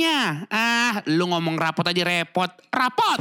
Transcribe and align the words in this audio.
Melodinya. 0.00 0.48
Ah, 0.48 1.04
lu 1.06 1.28
ngomong 1.28 1.56
rapot 1.60 1.84
aja 1.84 2.02
repot. 2.04 2.50
Rapot! 2.72 3.20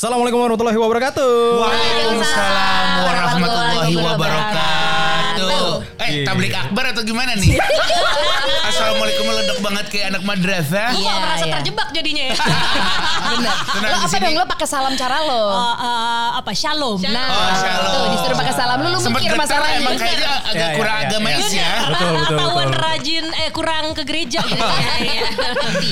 Assalamualaikum 0.00 0.40
warahmatullahi 0.40 0.80
wabarakatuh. 0.80 1.32
Waalaikumsalam 1.60 2.86
warahmatullahi 3.04 3.94
wabarakatuh. 4.00 4.79
Eh, 6.12 6.22
tablik 6.22 6.50
akbar 6.52 6.90
atau 6.90 7.02
gimana 7.02 7.32
nih? 7.34 7.54
Assalamualaikum 8.70 9.24
meledak 9.24 9.58
banget 9.60 9.86
kayak 9.88 10.06
anak 10.10 10.22
madrasah. 10.22 10.90
Lu 10.90 11.00
kok 11.00 11.18
merasa 11.18 11.44
terjebak 11.48 11.88
jadinya 11.90 12.24
ya? 12.26 12.36
Bener. 13.30 13.52
Tenang, 13.70 13.90
lo 13.92 13.98
apa 14.00 14.16
dong? 14.18 14.34
Lo 14.34 14.44
pakai 14.46 14.66
salam 14.66 14.92
cara 14.94 15.16
lo. 15.20 15.42
Eh, 15.52 16.28
apa 16.36 16.50
shalom? 16.52 16.98
Nah, 17.00 17.28
Oh, 17.30 17.52
shalom. 17.56 17.90
tuh 17.90 18.04
disuruh 18.12 18.36
pakai 18.36 18.54
salam 18.54 18.78
lu, 18.80 18.88
lu 18.88 18.98
Sempet 18.98 19.22
mikir 19.22 19.36
masalahnya. 19.36 19.78
emang 19.78 19.94
kayaknya 19.96 20.30
agak 20.42 20.52
Ya, 20.52 20.66
ya, 20.66 20.76
kurang 20.76 20.96
ya, 20.96 21.06
agamais 21.06 21.48
ya. 21.48 21.60
ya. 21.60 21.70
Betul, 21.88 22.10
betul, 22.10 22.26
Ketahuan 22.28 22.68
betul. 22.68 22.82
rajin 22.82 23.24
eh 23.36 23.50
kurang 23.50 23.84
ke 23.92 24.02
gereja 24.04 24.40
gitu. 24.42 24.58
Iya. 25.00 25.22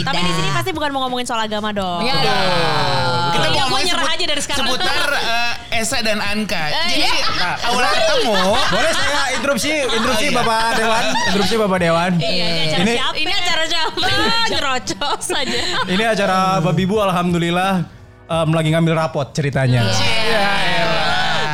Tapi 0.05 0.20
di 0.20 0.33
sini 0.33 0.48
pasti 0.50 0.70
bukan 0.70 0.91
mau 0.91 1.00
ngomongin 1.02 1.24
soal 1.24 1.41
agama 1.41 1.70
dong. 1.70 2.02
Iya. 2.02 2.14
Kita 3.30 3.46
Iya, 3.46 3.62
ngomongin 3.62 3.84
gua 3.84 3.89
nyerah 3.89 4.05
sebut- 4.05 4.16
aja 4.16 4.24
dari 4.27 4.41
sekarang. 4.41 4.66
Seputar 4.66 5.02
Esa 5.69 6.00
dan 6.00 6.16
Anka. 6.19 6.72
Jadi 6.88 7.05
iya. 7.05 7.12
awal 7.62 7.84
ketemu. 7.84 8.34
Boleh 8.72 8.91
saya 8.91 9.20
interupsi, 9.33 9.69
interupsi 9.69 10.27
Oh, 10.27 10.33
iya. 10.33 10.38
Bapak 10.41 10.61
Dewan, 10.74 11.05
interupsi 11.28 11.55
Bapak 11.55 11.78
Dewan. 11.78 12.11
Iya, 12.16 12.47
ini 12.48 12.64
acara 12.64 12.80
Ini- 12.80 12.97
siapa? 12.97 13.14
Ini 13.14 13.33
acara 13.34 13.64
siapa? 13.64 14.00
Nyerocos 14.52 15.27
aja. 15.30 15.58
Ini 15.86 16.05
acara 16.08 16.36
Babi 16.58 16.84
Bu 16.84 16.96
alhamdulillah 16.98 17.84
em, 18.24 18.48
lagi 18.50 18.69
ngambil 18.72 18.94
rapot 18.96 19.28
ceritanya. 19.30 19.84
Iya. 19.84 20.48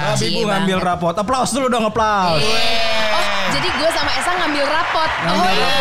Babi 0.05 0.27
Bu 0.31 0.41
Cie 0.41 0.47
ngambil 0.47 0.79
banget. 0.79 0.89
rapot. 0.95 1.15
Aplaus 1.17 1.51
dulu 1.51 1.67
dong, 1.67 1.83
aplaus. 1.83 2.39
Oh, 2.39 3.27
jadi 3.51 3.67
gue 3.69 3.91
sama 3.91 4.11
Esa 4.15 4.31
ngambil 4.37 4.65
rapot. 4.65 5.11
Oh 5.27 5.51
iya. 5.51 5.75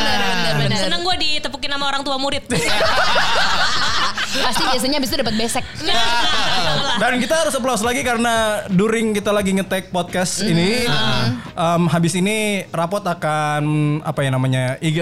Bener, 0.00 0.20
bener. 0.64 0.78
Seneng 0.80 1.00
gue 1.02 1.16
ditepukin 1.20 1.68
sama 1.68 1.84
orang 1.86 2.00
tua 2.00 2.16
murid. 2.16 2.40
Pasti 4.34 4.62
biasanya 4.66 4.98
abis 4.98 5.08
itu 5.08 5.18
dapat 5.20 5.34
besek. 5.36 5.62
Dan 7.02 7.18
kita 7.20 7.34
harus 7.46 7.54
aplaus 7.54 7.82
lagi 7.82 8.00
karena 8.02 8.64
during 8.70 9.14
kita 9.14 9.30
lagi 9.30 9.50
nge-tag 9.54 9.90
podcast 9.90 10.42
ini 10.42 10.86
em, 11.54 11.82
habis 11.90 12.14
ini 12.18 12.66
rapot 12.70 13.02
akan 13.02 13.64
apa 14.02 14.20
ya 14.22 14.30
namanya? 14.32 14.64
IG 14.78 14.98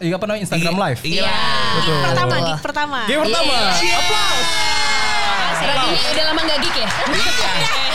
IG 0.00 0.10
apa 0.12 0.24
namanya? 0.28 0.42
Instagram 0.48 0.76
live. 0.76 1.00
Iya. 1.04 1.32
Betul. 1.80 1.98
pertama, 2.02 2.34
gig 2.44 2.60
pertama. 2.60 2.98
Game 3.06 3.22
pertama. 3.24 3.56
Aplaus. 3.80 4.48
Ini 5.60 6.10
udah 6.14 6.24
lama 6.30 6.40
gak 6.46 6.58
gig 6.62 6.76
ya? 6.78 7.89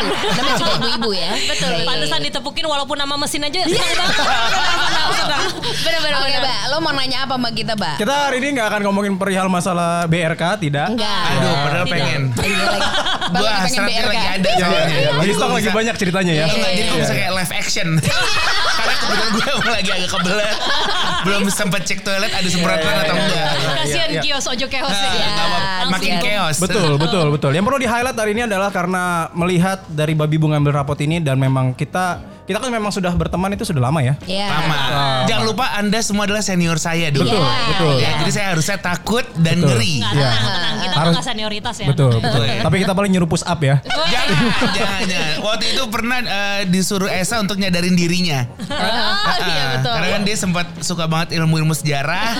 Kangen. 0.00 0.14
Namanya 0.38 0.56
juga 0.56 0.72
ibu-ibu 0.76 1.10
ya. 1.12 1.30
Betul. 1.46 1.68
Iya, 1.70 1.76
iya, 1.76 1.86
Pantesan 1.86 2.18
iya. 2.18 2.26
ditepukin 2.26 2.64
walaupun 2.66 2.96
nama 2.96 3.14
mesin 3.16 3.42
aja. 3.42 3.60
senang. 3.62 4.10
Bener-bener. 5.80 6.14
Oke, 6.20 6.36
Mbak. 6.36 6.60
Lo 6.68 6.76
mau 6.80 6.92
nanya 6.92 7.18
apa 7.24 7.34
sama 7.36 7.50
kita, 7.50 7.72
Mbak? 7.74 7.96
Kita 7.98 8.14
hari 8.28 8.36
ini 8.38 8.48
nggak 8.54 8.68
akan 8.68 8.80
ngomongin 8.84 9.14
perihal 9.16 9.46
masalah 9.48 10.04
BRK, 10.06 10.42
tidak. 10.60 10.86
Enggak. 10.90 11.22
Aduh, 11.30 11.54
padahal 11.60 11.86
pengen. 11.86 12.22
Iya, 12.34 12.70
Bang, 13.34 13.62
pengen 13.62 13.82
BRK. 13.84 14.08
lagi 14.08 14.26
ada 14.28 14.50
Iya, 14.50 14.66
iya, 14.66 14.84
iya. 14.90 15.10
Jadi 15.20 15.32
stok 15.32 15.50
lagi 15.52 15.70
banyak 15.70 15.94
ceritanya 15.96 16.32
ya. 16.34 16.46
Jadi 16.46 16.60
gue 16.60 16.70
Iya. 16.90 17.00
bisa 17.00 17.14
kayak 17.14 17.32
live 17.36 17.52
action. 17.54 17.88
Karena 18.00 18.94
kebetulan 18.96 19.54
gue 19.56 19.72
lagi 19.72 19.90
agak 19.92 20.10
kebelet. 20.10 20.56
Belum 21.20 21.42
sempat 21.48 21.80
cek 21.84 22.00
toilet 22.00 22.32
ada 22.32 22.48
semprotan 22.48 22.94
atau 22.96 23.14
enggak. 23.14 23.50
Kasihan 23.80 24.09
iya. 24.20 24.36
kios 24.36 24.46
ojo 24.46 24.66
chaos 24.68 24.92
Nah, 24.92 25.12
ya. 25.12 25.26
nggak 25.26 25.46
apa-apa. 25.48 25.90
Makin 25.90 26.14
chaos. 26.20 26.56
Betul, 26.60 26.90
betul, 26.96 27.26
betul. 27.32 27.50
Yang 27.56 27.64
perlu 27.66 27.78
di 27.80 27.88
highlight 27.88 28.16
hari 28.16 28.30
ini 28.36 28.42
adalah 28.46 28.68
karena 28.68 29.28
melihat 29.32 29.82
dari 29.88 30.12
Babi 30.12 30.36
Bu 30.36 30.52
ngambil 30.52 30.72
rapot 30.84 30.98
ini 31.00 31.18
dan 31.18 31.36
memang 31.40 31.72
kita 31.74 32.20
kita 32.50 32.58
kan 32.58 32.66
memang 32.68 32.90
sudah 32.90 33.14
berteman 33.14 33.54
itu 33.54 33.62
sudah 33.62 33.78
lama 33.80 34.02
ya. 34.02 34.18
Iya. 34.26 34.50
Lama. 34.50 34.76
Jangan 35.24 35.44
lupa 35.46 35.70
Anda 35.72 36.02
semua 36.02 36.26
adalah 36.26 36.42
senior 36.42 36.76
saya 36.76 37.06
dulu. 37.08 37.30
Betul, 37.30 37.38
Iya, 37.40 37.62
betul. 37.70 37.94
Ya, 37.96 38.10
jadi 38.18 38.30
saya 38.32 38.46
harusnya 38.50 38.76
takut 38.76 39.22
dan 39.38 39.56
Betul. 39.56 39.70
ngeri. 39.70 39.94
Nggak, 40.02 40.12
Iya. 40.12 40.26
tenang, 40.26 40.42
tenang. 40.50 40.74
Kita 40.80 40.94
Harus- 40.98 41.16
senioritas 41.22 41.74
ya. 41.76 41.86
Betul, 41.86 42.10
betul. 42.18 42.42
Betul. 42.42 42.64
Tapi 42.66 42.76
kita 42.76 42.92
paling 42.92 43.10
nyuruh 43.14 43.30
push 43.30 43.46
up 43.46 43.60
ya. 43.60 43.78
Jangan, 43.86 44.34
jangan, 44.74 45.00
jangan. 45.06 45.34
Waktu 45.40 45.64
itu 45.70 45.82
pernah 45.86 46.18
eh, 46.20 46.60
disuruh 46.66 47.06
Esa 47.06 47.38
untuk 47.38 47.54
nyadarin 47.54 47.94
dirinya. 47.94 48.50
Oh, 48.50 48.66
iya 48.66 49.62
Ah, 49.62 49.70
betul. 49.78 49.92
Karena 49.94 50.08
kan 50.10 50.22
dia 50.24 50.34
sempat 50.34 50.66
suka 50.80 51.06
banget 51.06 51.38
ilmu-ilmu 51.38 51.70
sejarah. 51.72 52.34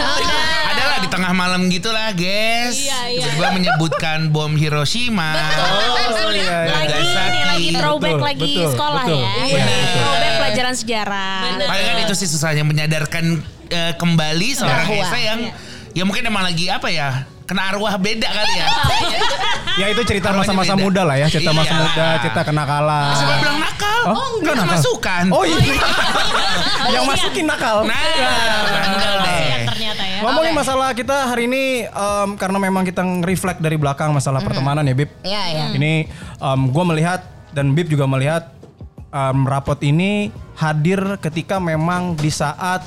Adalah 0.67 0.97
di 0.99 1.09
tengah 1.09 1.31
malam 1.31 1.71
gitulah, 1.71 2.11
guys. 2.11 2.75
Iya, 2.77 2.99
iya. 3.09 3.23
Tiba-tiba 3.31 3.49
menyebutkan 3.55 4.19
bom 4.29 4.51
Hiroshima. 4.53 5.39
Oh, 5.39 6.35
iya, 6.35 6.67
iya. 6.67 6.79
Lagi 6.91 7.29
ini 7.31 7.41
lagi 7.47 7.69
throwback 7.73 8.11
Betul, 8.13 8.27
lagi 8.27 8.53
betul, 8.57 8.71
sekolah 8.73 9.05
betul. 9.05 9.21
ya. 9.21 9.31
Iya, 9.41 9.63
betul. 9.63 10.00
Throwback 10.01 10.33
pelajaran 10.39 10.75
sejarah. 10.75 11.39
Paling 11.61 11.87
kan 11.87 11.99
itu 12.01 12.15
sih 12.17 12.27
susahnya 12.27 12.63
menyadarkan 12.63 13.25
eh, 13.69 13.93
kembali 13.95 14.49
seorang 14.53 14.87
Bahwa. 14.87 15.05
Esa 15.05 15.19
yang 15.19 15.41
ya 15.91 16.03
mungkin 16.03 16.23
emang 16.23 16.43
lagi 16.43 16.67
apa 16.67 16.89
ya 16.89 17.09
kena 17.43 17.67
arwah 17.69 17.95
beda 17.97 18.27
kali 18.27 18.53
ya. 18.55 18.67
Ya 19.77 19.87
itu 19.89 20.03
cerita 20.05 20.31
masa-masa 20.31 20.75
muda 20.75 21.03
lah 21.03 21.17
ya, 21.17 21.27
cerita 21.27 21.51
masa 21.51 21.67
Iya. 21.69 21.81
muda, 21.81 22.07
cerita 22.21 22.41
kenakalan. 22.45 23.11
Siapa 23.13 23.35
bilang 23.37 23.59
nakal? 23.59 24.01
Oh, 24.01 24.11
Oh, 24.13 24.29
enggak 24.39 24.55
enggak 24.55 24.67
nakal. 24.67 24.79
masukan. 24.79 25.25
Oh 25.31 25.43
iya. 25.43 25.59
Yang 26.95 27.05
masukin 27.07 27.47
nakal. 27.47 27.77
Nah, 27.83 27.99
bandel 28.67 29.15
deh. 29.19 29.43
Kasihan 29.43 29.63
ternyata 29.67 30.03
ya. 30.05 30.19
Ngomongin 30.21 30.55
masalah 30.55 30.89
kita 30.93 31.17
hari 31.27 31.43
ini 31.47 31.63
em, 31.85 32.29
karena 32.37 32.59
memang 32.61 32.83
kita 32.85 33.03
reflect 33.21 33.59
dari 33.59 33.75
belakang 33.75 34.11
masalah 34.11 34.39
pertemanan 34.39 34.85
ya 34.85 34.95
Bib. 34.95 35.11
Iya, 35.23 35.43
iya. 35.49 35.65
Ini 35.73 35.93
gue 36.71 36.85
melihat 36.87 37.21
dan 37.51 37.75
Bib 37.75 37.89
juga 37.89 38.07
melihat 38.07 38.47
em, 39.11 39.39
rapot 39.47 39.79
ini 39.83 40.31
hadir 40.57 41.19
ketika 41.19 41.59
memang 41.59 42.15
di 42.15 42.31
saat 42.31 42.83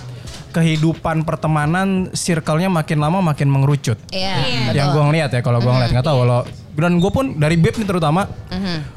kehidupan 0.54 1.26
pertemanan 1.26 2.14
circle-nya 2.14 2.70
makin 2.70 3.02
lama 3.02 3.20
makin 3.26 3.50
mengerucut. 3.50 3.98
Iya, 4.14 4.70
Yang 4.70 4.88
betul. 4.90 4.94
gue 4.94 5.04
ngeliat 5.10 5.30
ya 5.34 5.42
kalau 5.42 5.60
gue 5.60 5.72
ngeliat 5.74 5.92
nggak 5.92 6.06
tahu 6.06 6.18
kalau 6.24 6.42
dan 6.76 6.98
gue 6.98 7.08
pun 7.08 7.26
dari 7.34 7.54
Bib 7.54 7.74
nih 7.74 7.86
terutama 7.86 8.26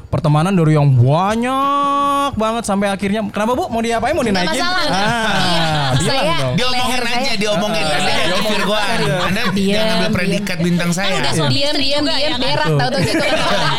pertemanan 0.07 0.51
dari 0.51 0.73
yang 0.73 0.89
banyak 0.89 2.31
banget 2.33 2.63
sampai 2.63 2.87
akhirnya 2.87 3.21
kenapa 3.27 3.53
bu 3.53 3.67
mau 3.67 3.79
diapain 3.79 4.11
mau 4.11 4.19
Nggak 4.19 4.33
dinaikin? 4.35 4.61
masalah. 4.61 4.85
Ah, 4.87 5.87
Iya, 5.87 5.97
bilang 5.97 6.17
saya- 6.19 6.37
dong. 6.37 6.53
Diomongin 6.53 6.83
Leher 6.89 7.03
aja, 7.03 7.15
saya. 7.17 7.33
diomongin. 7.37 7.83
Anda 7.83 7.97
jangan 8.11 8.35
kefir 8.37 8.61
gua. 8.63 8.79
Anda 9.23 9.41
Diam, 9.49 9.73
jangan 9.73 9.95
ambil 9.95 10.11
predikat 10.11 10.57
bintang 10.59 10.91
saya. 10.91 11.13
udah 11.15 11.31
suami 11.33 11.51
Diam, 11.53 11.69
istri 11.69 11.83
diam, 11.85 12.01
juga 12.01 12.11
diam, 12.11 12.19
ya 12.19 12.29
kan? 12.29 12.39
berak 12.41 12.67
Betul. 12.67 12.77
tau 12.77 12.89
tuh 12.89 12.99
gitu. 13.01 13.23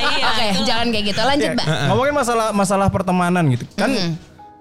Iya, 0.09 0.25
Oke, 0.25 0.47
jangan 0.65 0.87
kayak 0.89 1.05
gitu. 1.07 1.21
Lanjut, 1.21 1.51
Mbak. 1.55 1.67
Ngomongin 1.89 2.15
masalah 2.15 2.49
masalah 2.53 2.89
pertemanan 2.89 3.45
gitu. 3.49 3.65
Kan 3.75 3.91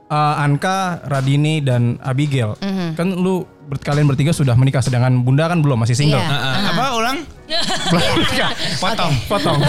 eh, 0.07 0.35
Anka, 0.37 0.77
Radini 1.03 1.59
dan 1.59 1.95
Abigail. 2.01 2.55
Kan 2.93 3.07
lu 3.13 3.41
ber- 3.63 3.79
kalian 3.79 4.05
bertiga 4.05 4.31
sudah 4.31 4.53
menikah 4.53 4.79
sedangkan 4.79 5.19
Bunda 5.19 5.45
kan 5.45 5.59
belum 5.59 5.79
masih 5.79 5.95
single. 5.95 6.19
Iya. 6.19 6.27
Heeh. 6.27 6.55
Apa 6.69 6.83
ulang? 6.93 7.17
Menikah. 7.93 8.51
Potong. 8.77 9.13
Potong. 9.27 9.59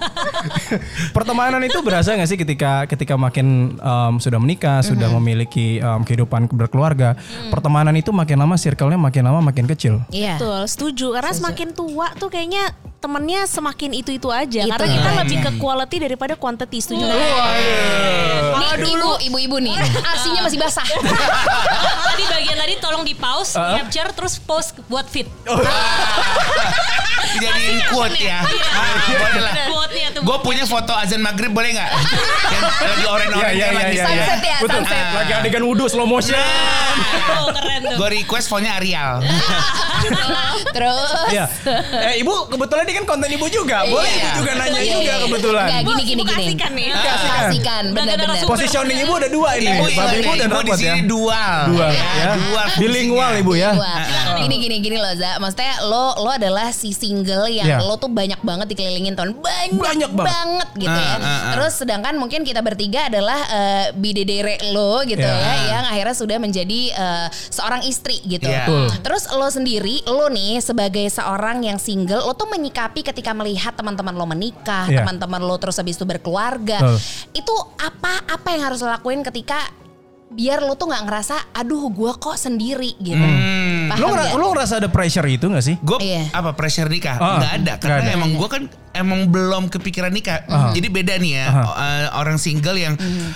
Pertemanan 1.16 1.60
itu 1.64 1.78
berasa 1.82 2.14
gak 2.14 2.28
sih 2.28 2.38
ketika 2.38 2.86
ketika 2.86 3.14
makin 3.16 3.76
em, 3.76 4.12
sudah 4.18 4.38
menikah, 4.40 4.80
sudah 4.80 5.08
memiliki 5.18 5.78
em, 5.78 6.00
kehidupan 6.04 6.48
berkeluarga, 6.50 7.16
pertemanan 7.48 7.94
itu 7.96 8.10
makin 8.10 8.40
lama 8.40 8.56
circle-nya 8.56 8.98
makin 9.00 9.22
lama 9.26 9.40
makin 9.42 9.66
kecil. 9.68 10.00
Iya. 10.10 10.38
Betul, 10.40 10.60
setuju. 10.66 11.06
Karena 11.16 11.32
semakin 11.32 11.68
tua 11.74 12.12
tuh 12.16 12.30
kayaknya 12.30 12.72
temennya 13.00 13.48
semakin 13.48 13.96
itu-itu 13.96 14.28
aja 14.28 14.60
Itu 14.60 14.76
karena 14.76 14.92
kita 14.92 15.08
aja. 15.08 15.18
lebih 15.24 15.38
ke 15.40 15.50
quality 15.56 15.96
daripada 16.04 16.36
quantity 16.36 16.78
setuju 16.84 17.08
nggak? 17.08 17.16
Nih 18.60 18.72
dulu 18.84 19.16
ibu-ibu 19.24 19.56
nih, 19.56 19.72
asinya 20.04 20.44
masih 20.44 20.60
basah. 20.60 20.84
tadi 22.12 22.24
bagian 22.28 22.56
tadi 22.60 22.74
tolong 22.76 23.00
di 23.00 23.16
pause, 23.16 23.56
capture 23.56 24.12
terus 24.12 24.36
post 24.36 24.76
buat 24.84 25.08
fit. 25.08 25.24
Dijadiin 27.30 27.78
quote 27.88 28.18
ya. 28.18 28.42
Ah, 28.42 28.90
boleh 29.06 29.40
lah. 29.40 29.54
Gue 30.20 30.36
punya 30.44 30.64
foto 30.66 30.92
azan 30.92 31.22
maghrib 31.22 31.50
boleh 31.50 31.72
nggak? 31.72 31.90
Yang 32.50 32.62
lagi 32.82 33.04
oren-oren 33.06 33.40
Iya, 33.40 33.50
iya, 33.50 33.66
lagi 33.72 33.94
iya, 33.96 34.04
iya. 34.04 34.04
Sunset 34.06 34.40
ya, 34.42 34.56
Betul. 34.60 34.82
sunset. 34.82 35.04
Lagi 35.14 35.32
adegan 35.38 35.62
wudhu 35.64 35.84
slow 35.86 36.06
motion. 36.06 36.36
Oh, 36.36 37.48
keren 37.50 37.80
tuh. 37.86 37.96
Gue 37.96 38.08
request 38.20 38.46
fontnya 38.50 38.76
Arial. 38.76 39.22
Terus 40.66 41.10
Iya. 41.30 41.44
Eh 42.02 42.14
ibu 42.18 42.32
kebetulan 42.46 42.84
ini 42.84 42.94
kan 42.94 43.06
konten 43.06 43.28
ibu 43.28 43.46
juga. 43.46 43.84
Boleh 43.84 44.06
Iya. 44.06 44.18
ibu 44.18 44.28
juga 44.36 44.50
nanya 44.54 44.80
Iya, 44.80 44.92
juga 44.92 45.02
iya. 45.10 45.22
kebetulan. 45.22 45.66
Enggak, 45.66 45.82
gini 45.82 46.02
gini 46.02 46.12
Ibu 46.12 46.24
gini. 46.24 46.34
kasihkan 46.36 46.70
nih. 46.72 46.88
Kasihkan, 46.90 47.82
ada 47.82 47.94
benar-benar. 47.94 48.26
narasumber. 48.28 48.52
Positioning 48.52 48.98
ibu 49.00 49.12
ada 49.14 49.28
dua 49.28 49.50
ini. 49.54 49.68
Ibu, 49.70 49.84
Babi 49.90 50.16
ibu 50.18 50.32
dan 50.34 50.48
ibu 50.48 50.60
di 50.60 50.70
ya. 50.70 50.76
sini 50.76 51.00
dual. 51.04 51.58
Dual 51.70 51.90
Ya, 51.90 52.04
ya. 52.16 52.32
dual. 52.36 52.66
Bilingual 52.76 53.32
ibu 53.38 53.52
ya. 53.54 53.70
Wah, 53.72 54.02
gini 54.38 54.56
gini 54.58 54.76
gini 54.80 54.96
loh 54.96 55.14
Za. 55.14 55.38
Maksudnya 55.38 55.74
lo 55.84 56.04
lo 56.18 56.30
adalah 56.30 56.68
si 56.70 56.90
single 56.90 57.46
yang 57.48 57.66
Iya. 57.66 57.78
lo 57.80 57.94
tuh 57.94 58.08
banyak 58.08 58.40
banget 58.40 58.66
dikelilingin 58.68 59.14
tahun 59.14 59.36
banyak, 59.36 59.76
Banyak 59.76 60.10
banget. 60.12 60.68
gitu 60.76 60.90
ya. 60.90 61.12
Ah, 61.12 61.18
ah, 61.18 61.28
ah. 61.28 61.52
Terus 61.52 61.72
sedangkan 61.76 62.14
mungkin 62.16 62.42
kita 62.42 62.60
bertiga 62.60 63.06
adalah 63.06 63.38
eh, 63.48 63.86
bidedere 63.92 64.58
lo 64.70 65.02
gitu 65.02 65.20
Iya. 65.20 65.30
ya 65.30 65.52
yang 65.70 65.84
akhirnya 65.86 66.14
sudah 66.14 66.36
menjadi 66.36 66.80
eh, 66.90 67.26
seorang 67.48 67.84
istri 67.84 68.18
gitu. 68.22 68.46
Iya. 68.46 68.66
Terus 69.00 69.28
lo 69.30 69.46
sendiri 69.46 70.02
lo 70.06 70.26
nih 70.28 70.49
sebagai 70.58 71.06
seorang 71.06 71.62
yang 71.62 71.78
single 71.78 72.26
lo 72.26 72.34
tuh 72.34 72.50
menyikapi 72.50 73.06
ketika 73.06 73.30
melihat 73.30 73.78
teman-teman 73.78 74.10
lo 74.10 74.26
menikah, 74.26 74.90
Iya. 74.90 75.06
teman-teman 75.06 75.38
lo 75.38 75.54
terus 75.62 75.78
habis 75.78 75.94
itu 75.94 76.02
berkeluarga. 76.02 76.82
Betul. 76.82 76.98
Itu 77.38 77.54
apa 77.78 78.26
apa 78.26 78.48
yang 78.50 78.66
harus 78.66 78.82
lo 78.82 78.90
lakuin 78.90 79.22
ketika 79.22 79.70
biar 80.30 80.62
lo 80.62 80.74
tuh 80.74 80.90
nggak 80.90 81.04
ngerasa 81.10 81.36
aduh 81.54 81.90
gua 81.90 82.18
kok 82.18 82.34
sendiri 82.34 82.98
gitu. 82.98 83.18
Hmm. 83.18 83.59
Paham 83.90 83.98
Lo, 83.98 84.06
ngera- 84.08 84.22
nggak? 84.24 84.38
lo 84.38 84.46
ngerasa 84.54 84.74
ada 84.78 84.88
pressure 84.88 85.26
itu 85.26 85.46
gak 85.46 85.64
sih? 85.64 85.76
Gue 85.80 85.98
Iya. 85.98 86.22
apa 86.30 86.54
pressure 86.54 86.86
nikah? 86.86 87.16
Ah, 87.16 87.36
nggak 87.36 87.52
ada 87.58 87.72
karena 87.76 87.90
nggak 87.90 88.06
ada. 88.06 88.14
emang 88.14 88.30
gue 88.32 88.48
kan 88.48 88.62
emang 88.90 89.20
belum 89.26 89.62
kepikiran 89.66 90.10
nikah. 90.10 90.46
Ah. 90.46 90.70
Jadi 90.70 90.86
beda 90.86 91.14
nih 91.16 91.32
ya 91.32 91.46
Aha. 91.46 91.62
uh, 91.62 92.06
orang 92.18 92.36
single 92.36 92.74
yang 92.74 92.94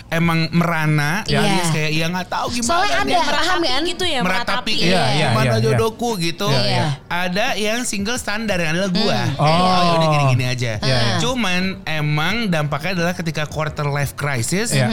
emang 0.09 0.51
merana, 0.51 1.23
Iya. 1.25 1.39
alias 1.41 1.69
kayak 1.71 1.91
yang 1.93 2.11
nggak 2.11 2.29
tahu 2.29 2.47
gimana. 2.53 2.71
Soalnya 2.71 2.97
ada, 3.01 3.19
paham 3.25 3.61
kan? 3.63 3.83
gitu 3.85 4.05
ya, 4.05 4.21
meratapi 4.21 4.43
meratapi. 4.45 4.75
Iya, 4.83 5.03
iya, 5.11 5.27
mana 5.31 5.45
iya, 5.45 5.55
iya. 5.55 5.65
jodohku 5.65 6.11
gitu. 6.19 6.47
Iya, 6.47 6.63
iya. 6.63 6.87
Ada 7.07 7.47
yang 7.55 7.83
single 7.83 8.17
standar 8.17 8.59
yang 8.59 8.75
adalah 8.75 8.91
gua. 8.91 9.19
Oh. 9.37 9.47
Oh, 9.47 9.93
udah 9.99 10.09
gini-gini 10.11 10.45
aja. 10.47 10.73
Iya, 10.79 10.97
iya. 10.97 11.15
Cuman 11.19 11.63
emang 11.85 12.35
dampaknya 12.47 13.03
adalah 13.03 13.15
ketika 13.15 13.47
quarter 13.47 13.87
life 13.87 14.15
crisis, 14.15 14.71
Iya. 14.71 14.91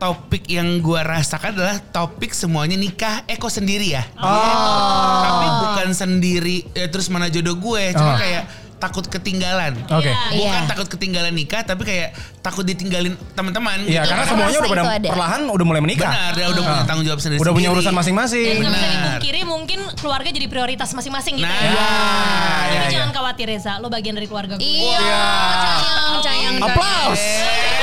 Topik 0.00 0.48
yang 0.48 0.80
gua 0.80 1.04
rasakan 1.04 1.52
adalah 1.52 1.76
topik 1.78 2.32
semuanya 2.32 2.74
nikah. 2.74 3.20
Eh 3.26 3.36
kok 3.36 3.52
sendiri 3.52 3.92
ya? 3.92 4.02
Oh. 4.16 5.20
Tapi 5.20 5.46
bukan 5.60 5.88
sendiri 5.92 6.64
eh, 6.72 6.88
terus 6.88 7.06
mana 7.06 7.28
jodoh 7.28 7.54
gue, 7.54 7.92
cuma 7.92 8.14
Oh. 8.14 8.18
kayak 8.18 8.44
takut 8.80 9.04
ketinggalan. 9.04 9.76
Oke. 9.92 10.08
Bukan 10.08 10.40
Iya. 10.56 10.64
takut 10.64 10.88
ketinggalan 10.88 11.36
nikah, 11.36 11.60
tapi 11.60 11.84
kayak 11.84 12.16
takut 12.40 12.64
ditinggalin 12.64 13.12
teman-teman. 13.36 13.84
Iya, 13.84 14.00
gitu. 14.00 14.08
karena 14.08 14.24
semuanya 14.24 14.58
udah 14.58 14.70
pada 14.72 14.84
perlahan 15.04 15.40
udah 15.44 15.66
mulai 15.68 15.82
menikah. 15.84 16.08
benar, 16.08 16.32
dia 16.32 16.46
udah 16.48 16.62
punya 16.64 16.80
Ah. 16.80 16.88
tanggung 16.88 17.04
jawab 17.04 17.20
sendiri. 17.20 17.38
Udah 17.38 17.52
punya 17.52 17.68
urusan 17.68 17.92
masing-masing. 17.92 18.56
Nggak 18.56 18.72
bisa 18.72 18.88
dipungkiri 18.90 19.40
mungkin 19.44 19.78
keluarga 19.94 20.32
jadi 20.32 20.46
prioritas 20.48 20.88
masing-masing 20.90 21.36
gitu 21.36 21.44
Nah, 21.44 21.52
ya. 21.52 21.68
iya, 21.68 21.76
Tapi 21.76 22.72
iya. 22.72 22.88
jangan 22.96 23.10
khawatir 23.12 23.46
Reza, 23.46 23.72
lo 23.76 23.92
bagian 23.92 24.16
dari 24.16 24.24
keluarga 24.24 24.56
gue. 24.56 24.64
Iya, 24.64 24.96
cayang, 24.96 26.24
cayang. 26.24 26.54
Bang, 26.72 27.12
Di 27.12 27.79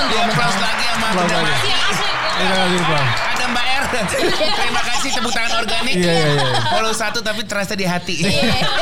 applause 0.00 0.58
lagi 0.60 0.84
sama 0.88 1.06
lagi. 1.12 1.34
Mati. 1.36 1.68
Iya, 1.68 1.76
asli. 1.92 2.10
Terima 2.32 2.54
kasih, 2.56 2.80
Bang. 2.88 3.08
Ada 3.12 3.44
Mbak 3.52 3.66
R. 3.66 3.84
Terima 4.62 4.82
kasih 4.82 5.08
tepuk 5.12 5.32
tangan 5.36 5.52
organik. 5.62 5.94
Iya, 6.00 6.12
iya, 6.12 6.28
iya. 6.32 6.50
Follow 6.72 6.94
satu 6.96 7.18
tapi 7.20 7.42
terasa 7.44 7.72
di 7.76 7.84
hati. 7.84 8.16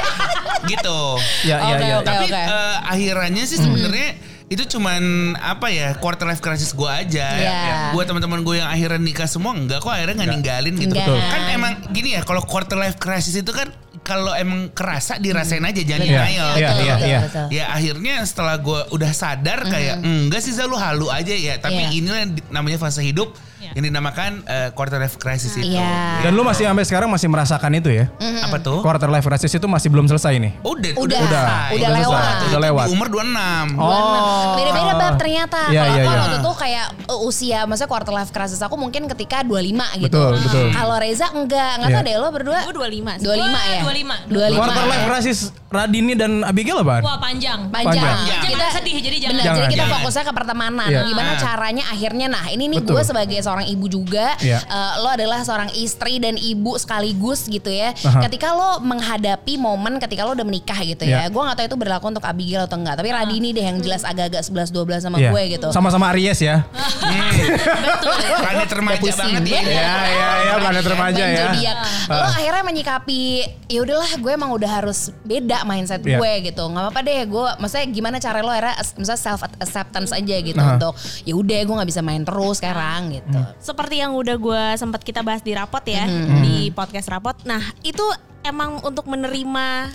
gitu. 0.70 0.98
Ya, 1.44 1.56
ya, 1.58 1.74
Oke, 1.74 1.84
ya. 1.84 1.94
oke. 1.98 2.06
Tapi 2.06 2.26
eh, 2.30 2.76
akhirannya 2.94 3.44
sih 3.48 3.58
sebenarnya 3.58 4.08
itu 4.50 4.66
cuman 4.66 5.34
apa 5.38 5.70
ya 5.70 5.94
quarter 6.02 6.26
life 6.26 6.42
crisis 6.42 6.74
gue 6.74 6.90
aja. 6.90 7.26
Iya. 7.38 7.94
Buat 7.94 8.10
teman-teman 8.10 8.42
gue 8.42 8.58
yang 8.62 8.70
akhirnya 8.70 8.98
nikah 8.98 9.30
semua 9.30 9.54
enggak 9.54 9.82
kok 9.82 9.94
akhirnya 9.94 10.14
nggak 10.22 10.30
ninggalin 10.34 10.74
gitu. 10.78 10.94
Enggak. 10.94 11.06
Betul. 11.06 11.18
Kan 11.22 11.42
emang 11.54 11.72
gini 11.94 12.08
ya 12.18 12.20
kalau 12.26 12.42
quarter 12.42 12.78
life 12.78 12.98
crisis 12.98 13.34
itu 13.38 13.50
kan 13.50 13.70
kalau 14.00 14.32
emang 14.32 14.72
kerasa 14.72 15.16
dirasain 15.16 15.60
aja 15.60 15.80
jangan 15.80 16.02
Iya, 16.02 16.18
denial. 16.18 16.50
iya, 16.50 16.68
Betul, 16.68 16.82
iya, 16.82 16.94
iya. 16.98 17.20
Ya 17.48 17.64
akhirnya 17.68 18.14
setelah 18.24 18.56
gue 18.56 18.80
udah 18.90 19.12
sadar 19.12 19.60
kayak 19.64 20.00
enggak 20.00 20.40
sih 20.40 20.50
selalu 20.50 20.76
halu 20.76 21.06
aja 21.08 21.30
ya. 21.30 21.54
Tapi 21.56 21.78
Iya. 21.78 21.90
inilah 21.94 22.20
namanya 22.48 22.78
fase 22.78 23.00
hidup. 23.00 23.36
Yang 23.72 23.84
dinamakan 23.84 24.42
eh, 24.44 24.68
quarter 24.72 24.98
life 24.98 25.14
crisis 25.14 25.54
itu. 25.54 25.74
Iya. 25.74 26.22
Dan 26.22 26.34
lu 26.34 26.42
masih 26.42 26.66
sampai 26.66 26.82
sekarang 26.82 27.08
masih 27.08 27.26
merasakan 27.26 27.70
itu 27.72 27.90
ya? 27.90 28.06
Apa 28.42 28.58
tuh? 28.58 28.82
Quarter 28.82 29.06
life 29.06 29.22
crisis 29.22 29.50
itu 29.50 29.66
masih 29.66 29.88
belum 29.88 30.06
selesai 30.06 30.34
nih. 30.36 30.52
Udah, 30.60 30.92
Udah, 30.96 31.18
selesai. 31.20 31.70
udah 31.70 31.88
selesai, 31.88 32.00
lewat. 32.02 32.34
Udah 32.50 32.60
lewat. 32.60 32.86
Di 32.86 32.92
umur 32.92 33.08
26. 33.08 33.78
Oh. 33.78 34.54
Beda-beda 34.56 34.92
bab 34.94 35.14
ternyata. 35.16 35.60
Iya, 35.68 35.80
Kalau 35.80 35.94
iya, 35.94 36.02
aku 36.02 36.10
iya. 36.10 36.20
waktu 36.20 36.36
itu 36.36 36.52
kayak 36.56 36.86
uh, 37.06 37.20
usia, 37.22 37.58
maksudnya 37.64 37.90
quarter 37.90 38.12
life 38.12 38.30
crisis 38.30 38.60
aku 38.60 38.74
mungkin 38.74 39.06
ketika 39.08 39.42
25 39.42 40.02
gitu. 40.02 40.10
Betul, 40.10 40.32
betul. 40.42 40.66
Kalau 40.72 40.96
Reza 40.98 41.26
enggak, 41.30 41.70
enggak 41.78 41.90
tahu 41.90 42.02
Iya. 42.02 42.08
deh 42.08 42.16
lo 42.16 42.28
berdua. 42.30 42.58
Gue 42.66 42.74
25. 42.74 43.22
25 43.22 43.30
ya? 43.70 43.80
25. 43.84 44.16
25. 44.28 44.58
Quarter 44.58 44.84
life 44.86 45.04
crisis 45.06 45.38
Radini 45.70 46.14
dan 46.14 46.42
Abigail 46.42 46.82
apaan? 46.82 47.02
Wah 47.06 47.18
panjang. 47.18 47.70
Panjang. 47.70 48.02
Panjang. 48.02 48.40
Kita 48.42 48.58
Jangan 48.60 48.74
sedih, 48.74 48.94
jadi 48.98 49.16
jangan. 49.16 49.30
Bener, 49.30 49.44
Jangan. 49.44 49.56
jadi 49.56 49.66
kita 49.70 49.78
Jangan. 49.80 49.94
fokusnya 49.96 50.24
ke 50.24 50.32
pertemanan. 50.34 50.88
Iya. 50.90 51.00
Gimana 51.06 51.30
Ah. 51.30 51.38
caranya 51.38 51.84
akhirnya 51.86 52.26
nah 52.26 52.44
ini 52.48 52.64
nih 52.66 52.80
gue 52.82 53.02
sebagai 53.02 53.38
seorang 53.38 53.59
ibu 53.64 53.86
juga, 53.86 54.36
Iya. 54.38 54.60
eh, 54.60 54.92
lo 54.98 55.08
adalah 55.08 55.40
seorang 55.40 55.68
istri 55.74 56.16
dan 56.16 56.34
ibu 56.34 56.76
sekaligus 56.76 57.44
gitu 57.44 57.66
ya. 57.66 57.92
Aha. 57.96 58.22
Ketika 58.22 58.50
lo 58.50 58.78
menghadapi 58.80 59.56
momen 59.56 59.98
ketika 59.98 60.22
lo 60.22 60.32
udah 60.32 60.42
menikah 60.42 60.78
gitu 60.78 61.02
ya. 61.02 61.24
Iya. 61.24 61.28
Gue 61.28 61.42
gak 61.42 61.56
tahu 61.56 61.66
itu 61.66 61.78
berlaku 61.78 62.04
untuk 62.08 62.22
Abigail 62.22 62.64
atau 62.64 62.76
enggak. 62.76 62.96
Tapi 62.96 63.08
Radini 63.08 63.50
deh 63.50 63.64
yang 63.64 63.78
jelas 63.78 64.02
agak-agak 64.02 64.42
11-12 64.42 64.72
sama 65.00 65.16
Iya. 65.16 65.30
gue 65.30 65.42
gitu. 65.50 65.68
Sama-sama 65.70 66.10
Aries 66.10 66.38
ya. 66.38 66.64
Planet 68.40 68.70
remaja 68.70 69.00
pusing. 69.00 69.16
banget 69.16 69.42
ya. 69.46 69.60
Iya, 69.60 69.92
iya, 70.06 70.28
iya, 70.40 70.54
planet 70.58 70.84
remaja 70.86 71.18
Bang 71.18 71.30
ya. 71.30 71.44
zodiak. 71.46 71.76
Lo 72.08 72.24
akhirnya 72.30 72.62
menyikapi 72.62 73.20
ya 73.66 73.80
udahlah 73.80 74.10
gue 74.12 74.32
emang 74.32 74.50
udah 74.50 74.70
harus 74.72 74.98
beda 75.22 75.62
mindset 75.64 76.02
Iya. 76.02 76.18
gue 76.18 76.32
gitu. 76.44 76.62
nggak 76.62 76.82
apa-apa 76.84 77.00
deh 77.02 77.20
gue 77.24 77.46
maksudnya 77.58 77.86
gimana 77.88 78.16
cara 78.18 78.40
lo 78.40 78.50
akhirnya 78.50 78.74
as- 78.74 78.94
misalnya 78.94 79.20
self 79.20 79.40
acceptance 79.42 80.10
aja 80.10 80.36
gitu 80.38 80.58
Aha. 80.58 80.74
untuk 80.74 80.92
ya 81.22 81.34
udah 81.34 81.58
gue 81.60 81.74
nggak 81.76 81.88
bisa 81.88 82.00
main 82.00 82.22
terus 82.22 82.58
sekarang 82.58 83.14
gitu. 83.14 83.30
Hmm. 83.32 83.49
Seperti 83.58 83.98
yang 83.98 84.12
udah 84.12 84.36
gue 84.36 84.62
sempat 84.76 85.00
kita 85.00 85.20
bahas 85.20 85.40
di 85.40 85.52
rapot 85.52 85.82
ya, 85.82 86.04
Mhm. 86.04 86.40
di 86.40 86.56
podcast 86.70 87.08
rapot. 87.08 87.34
Nah 87.42 87.58
itu 87.80 88.02
emang 88.40 88.78
untuk 88.80 89.04
menerima 89.04 89.90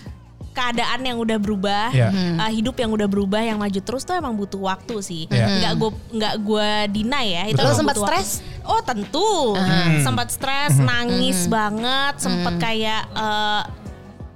keadaan 0.51 1.03
yang 1.03 1.19
udah 1.19 1.35
berubah, 1.35 1.91
Iya. 1.91 2.15
uh, 2.39 2.47
hidup 2.47 2.79
yang 2.79 2.87
udah 2.87 3.05
berubah, 3.05 3.43
yang 3.43 3.59
maju 3.59 3.75
terus 3.75 4.01
tuh 4.01 4.15
emang 4.15 4.31
butuh 4.33 4.61
waktu 4.61 4.95
sih. 4.99 5.23
Iya. 5.27 5.51
Nggak 5.51 5.73
gue 5.75 5.91
nggak 6.15 6.35
gue 6.41 6.69
deny 6.95 7.25
ya. 7.27 7.43
Itu 7.51 7.59
Lo 7.59 7.75
sempat 7.75 7.99
stres? 7.99 8.39
Oh 8.63 8.79
tentu, 8.79 9.51
sempat 9.99 10.31
stres, 10.31 10.79
nangis 10.79 11.45
banget, 11.45 12.17
sempat 12.17 12.55
kayak 12.57 13.03
eh, 13.11 13.61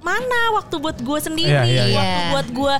mana 0.00 0.40
waktu 0.54 0.76
buat 0.76 0.96
gue 0.96 1.18
sendiri, 1.18 1.50
Iya, 1.50 1.64
iya, 1.64 1.84
iya. 1.86 1.96
waktu 1.96 2.20
buat 2.30 2.48
gue 2.52 2.74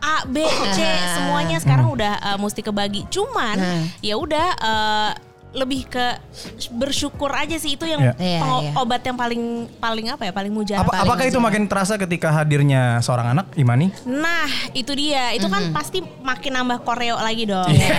A, 0.00 0.24
B, 0.24 0.40
C, 0.72 0.78
semuanya 1.14 1.60
sekarang 1.60 1.92
udah 1.92 2.16
eh, 2.32 2.38
mesti 2.38 2.60
kebagi. 2.60 3.04
Cuman 3.08 3.56
Hmm. 3.56 3.84
ya 4.00 4.16
udah 4.16 4.48
eh, 4.56 5.10
lebih 5.52 5.82
ke 5.84 6.06
bersyukur 6.70 7.28
aja 7.28 7.54
sih 7.54 7.74
itu 7.74 7.82
yang 7.82 7.98
Iya. 8.00 8.14
Iya, 8.16 8.38
pengo- 8.40 8.62
iya. 8.62 8.72
obat 8.76 9.02
yang 9.02 9.14
paling 9.14 9.42
paling 9.76 10.06
apa 10.08 10.22
ya 10.22 10.32
paling 10.32 10.50
mujarab. 10.50 10.84
Apa, 10.84 11.02
apakah 11.02 11.24
itu 11.24 11.38
makin 11.38 11.66
terasa 11.66 11.94
ketika 11.96 12.30
hadirnya 12.30 12.98
seorang 13.00 13.32
anak 13.32 13.50
Imani? 13.54 13.90
Nah 14.04 14.46
itu 14.72 14.90
dia, 14.92 15.30
itu 15.32 15.46
kan 15.46 15.70
pasti 15.70 15.98
makin 16.20 16.54
nambah 16.54 16.80
koreo 16.80 17.16
lagi 17.16 17.44
dong. 17.44 17.66
Iya. 17.66 17.90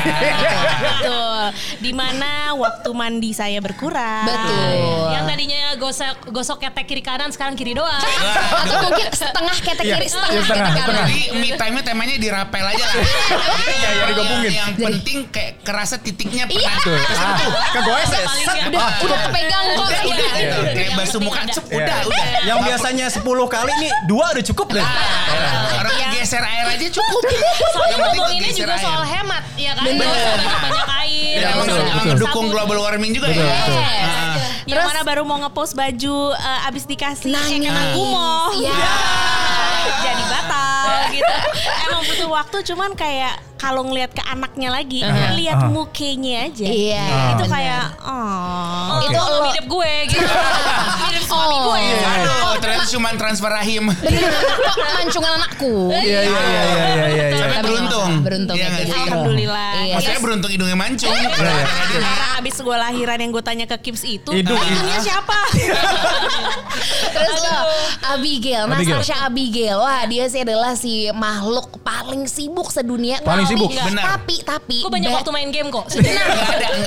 Betul. 0.81 1.43
Di 1.79 1.91
mana 1.91 2.31
waktu 2.53 2.89
mandi 2.91 3.31
saya 3.31 3.60
berkurang. 3.60 4.25
Betul. 4.25 5.12
Yang 5.12 5.24
tadinya 5.27 5.60
gosok 5.77 6.15
gosok 6.29 6.58
ketek 6.62 6.86
kiri 6.86 7.01
kanan 7.01 7.29
sekarang 7.29 7.53
kiri 7.53 7.74
doang. 7.74 8.00
Atau 8.62 8.77
mungkin 8.86 9.08
setengah 9.10 9.58
ketek 9.58 9.84
Iya, 9.84 9.96
kiri, 9.98 10.08
setengah 10.08 10.29
iya, 10.31 10.41
setengah, 10.41 10.67
ketek 10.67 10.84
kanan. 10.86 11.03
Jadi 11.03 11.20
me 11.34 11.48
time-nya 11.53 11.84
temanya 11.84 12.15
dirapel 12.15 12.65
aja 12.65 12.86
lah. 12.86 12.96
Iya, 12.96 13.89
iya, 13.91 14.03
digabungin. 14.08 14.41
Yang, 14.46 14.55
yang 14.55 14.72
penting 14.77 15.17
kayak 15.27 15.51
kerasa 15.62 15.96
titiknya 15.98 16.43
Iya. 16.46 16.72
pernah 16.72 16.79
Tuh. 16.81 17.40
Ah, 17.41 17.65
kegoes 17.71 18.10
ya. 18.10 18.21
Udah, 18.62 18.88
udah 19.01 19.17
kepegang 19.25 19.65
kok. 19.71 19.81
Udah, 19.81 20.01
Iya. 20.01 20.13
udah, 20.13 20.29
Iya. 20.31 20.55
Iya. 20.62 20.71
Kayak 20.71 20.91
basuh 20.95 21.19
muka, 21.19 21.39
Iya. 21.41 21.53
udah, 21.71 21.98
udah. 22.05 22.25
Yang 22.43 22.60
biasanya 22.63 23.05
10 23.10 23.21
kali 23.48 23.74
nih 23.79 23.91
dua 24.05 24.25
udah 24.31 24.43
cukup 24.45 24.67
deh. 24.71 24.86
Orang 25.74 25.95
geser 26.12 26.43
air 26.43 26.65
aja 26.69 26.88
cukup. 26.91 27.21
Soalnya 27.24 27.89
Yang 27.89 28.01
ngomonginnya 28.05 28.51
juga 28.53 28.75
soal 28.77 29.03
hemat, 29.03 29.43
ya 29.55 29.71
kan? 29.74 29.83
Banyak-banyak 29.83 30.88
air. 31.01 31.33
Ya, 31.33 31.39
Iya, 31.41 31.48
emang 31.51 31.67
mendukung 32.07 32.45
global 32.50 32.77
warming 32.79 33.12
juga 33.12 33.27
ya. 33.27 33.41
betul. 33.41 33.79
Ah. 33.81 34.36
Yang 34.63 34.83
mana 34.86 35.01
baru 35.01 35.21
mau 35.25 35.38
ngepost 35.39 35.74
baju 35.74 36.15
eh, 36.31 36.67
abis 36.69 36.83
dikasih 36.86 37.33
kena 37.33 37.83
gumoh. 37.91 38.53
Iya. 38.53 38.71
jadi 40.05 40.24
batal 40.24 40.86
gitu. 41.10 41.36
Emang 41.83 42.01
butuh 42.05 42.29
waktu 42.29 42.57
cuman 42.63 42.91
kayak 42.93 43.33
kalau 43.61 43.85
ngelihat 43.85 44.09
ke 44.09 44.23
anaknya 44.23 44.69
lagi, 44.71 45.05
lihat 45.35 45.61
Ah. 45.61 45.69
mukanya 45.69 46.49
aja. 46.49 46.65
Iya, 46.65 47.05
Itu 47.31 47.45
bener. 47.45 47.53
kayak 47.53 47.83
oh. 48.01 48.97
Itu 48.99 49.13
Itu 49.13 49.21
lo- 49.21 49.43
mirip 49.45 49.65
gue 49.67 49.93
gitu. 50.09 50.25
mirip 51.03 51.23
suami 51.23 51.53
Oh. 51.53 51.61
gue. 51.67 51.83
Aduh, 51.93 52.49
ternyata 52.57 52.85
cuma 52.89 53.07
transfer 53.13 53.51
rahim. 53.51 53.85
Mancungan 53.87 55.31
anakku. 55.37 55.93
Iya 55.93 56.01
iya 56.01 56.19
iya 56.25 56.41
iya 56.41 56.83
iya 57.05 57.05
iya. 57.07 57.25
Tapi 57.31 57.53
Tapi 57.53 57.65
beruntung. 57.67 58.09
beruntung 58.21 58.55
Iya 58.55 58.65
ya, 58.65 58.79
gitu. 58.81 58.93
Alhamdulillah. 58.97 59.71
Iya. 59.77 59.93
Maksudnya 59.93 60.21
beruntung 60.21 60.51
hidungnya 60.51 60.77
mancung. 60.79 61.13
Karena 61.13 61.53
abis 62.35 62.55
gue 62.57 62.77
lahiran 62.79 63.17
yang 63.19 63.29
gue 63.29 63.43
tanya 63.43 63.65
ke 63.67 63.77
Kips 63.79 64.01
itu, 64.03 64.29
Hidung. 64.31 64.57
hidungnya 64.57 64.97
siapa? 64.99 65.37
Terus 67.13 67.37
lo 67.39 67.57
Abigail, 68.09 68.63
nah 68.65 68.77
Abigail. 68.77 68.97
Sarsha 68.97 69.15
Abigail, 69.23 69.77
wah 69.77 70.01
dia 70.05 70.25
sih 70.25 70.41
adalah 70.41 70.73
si 70.73 71.05
makhluk 71.11 71.77
paling 71.81 72.25
sibuk 72.25 72.69
sedunia. 72.69 73.21
Paling 73.21 73.45
Tapi- 73.51 73.60
sibuk. 73.60 73.72
Benar. 73.74 74.03
Tapi 74.13 74.36
tapi 74.41 74.77
Gue 74.79 74.91
banyak 74.91 75.10
ba- 75.10 75.17
waktu 75.17 75.31
main 75.31 75.50
game 75.50 75.70
kok. 75.70 75.86
Nggak 75.88 76.27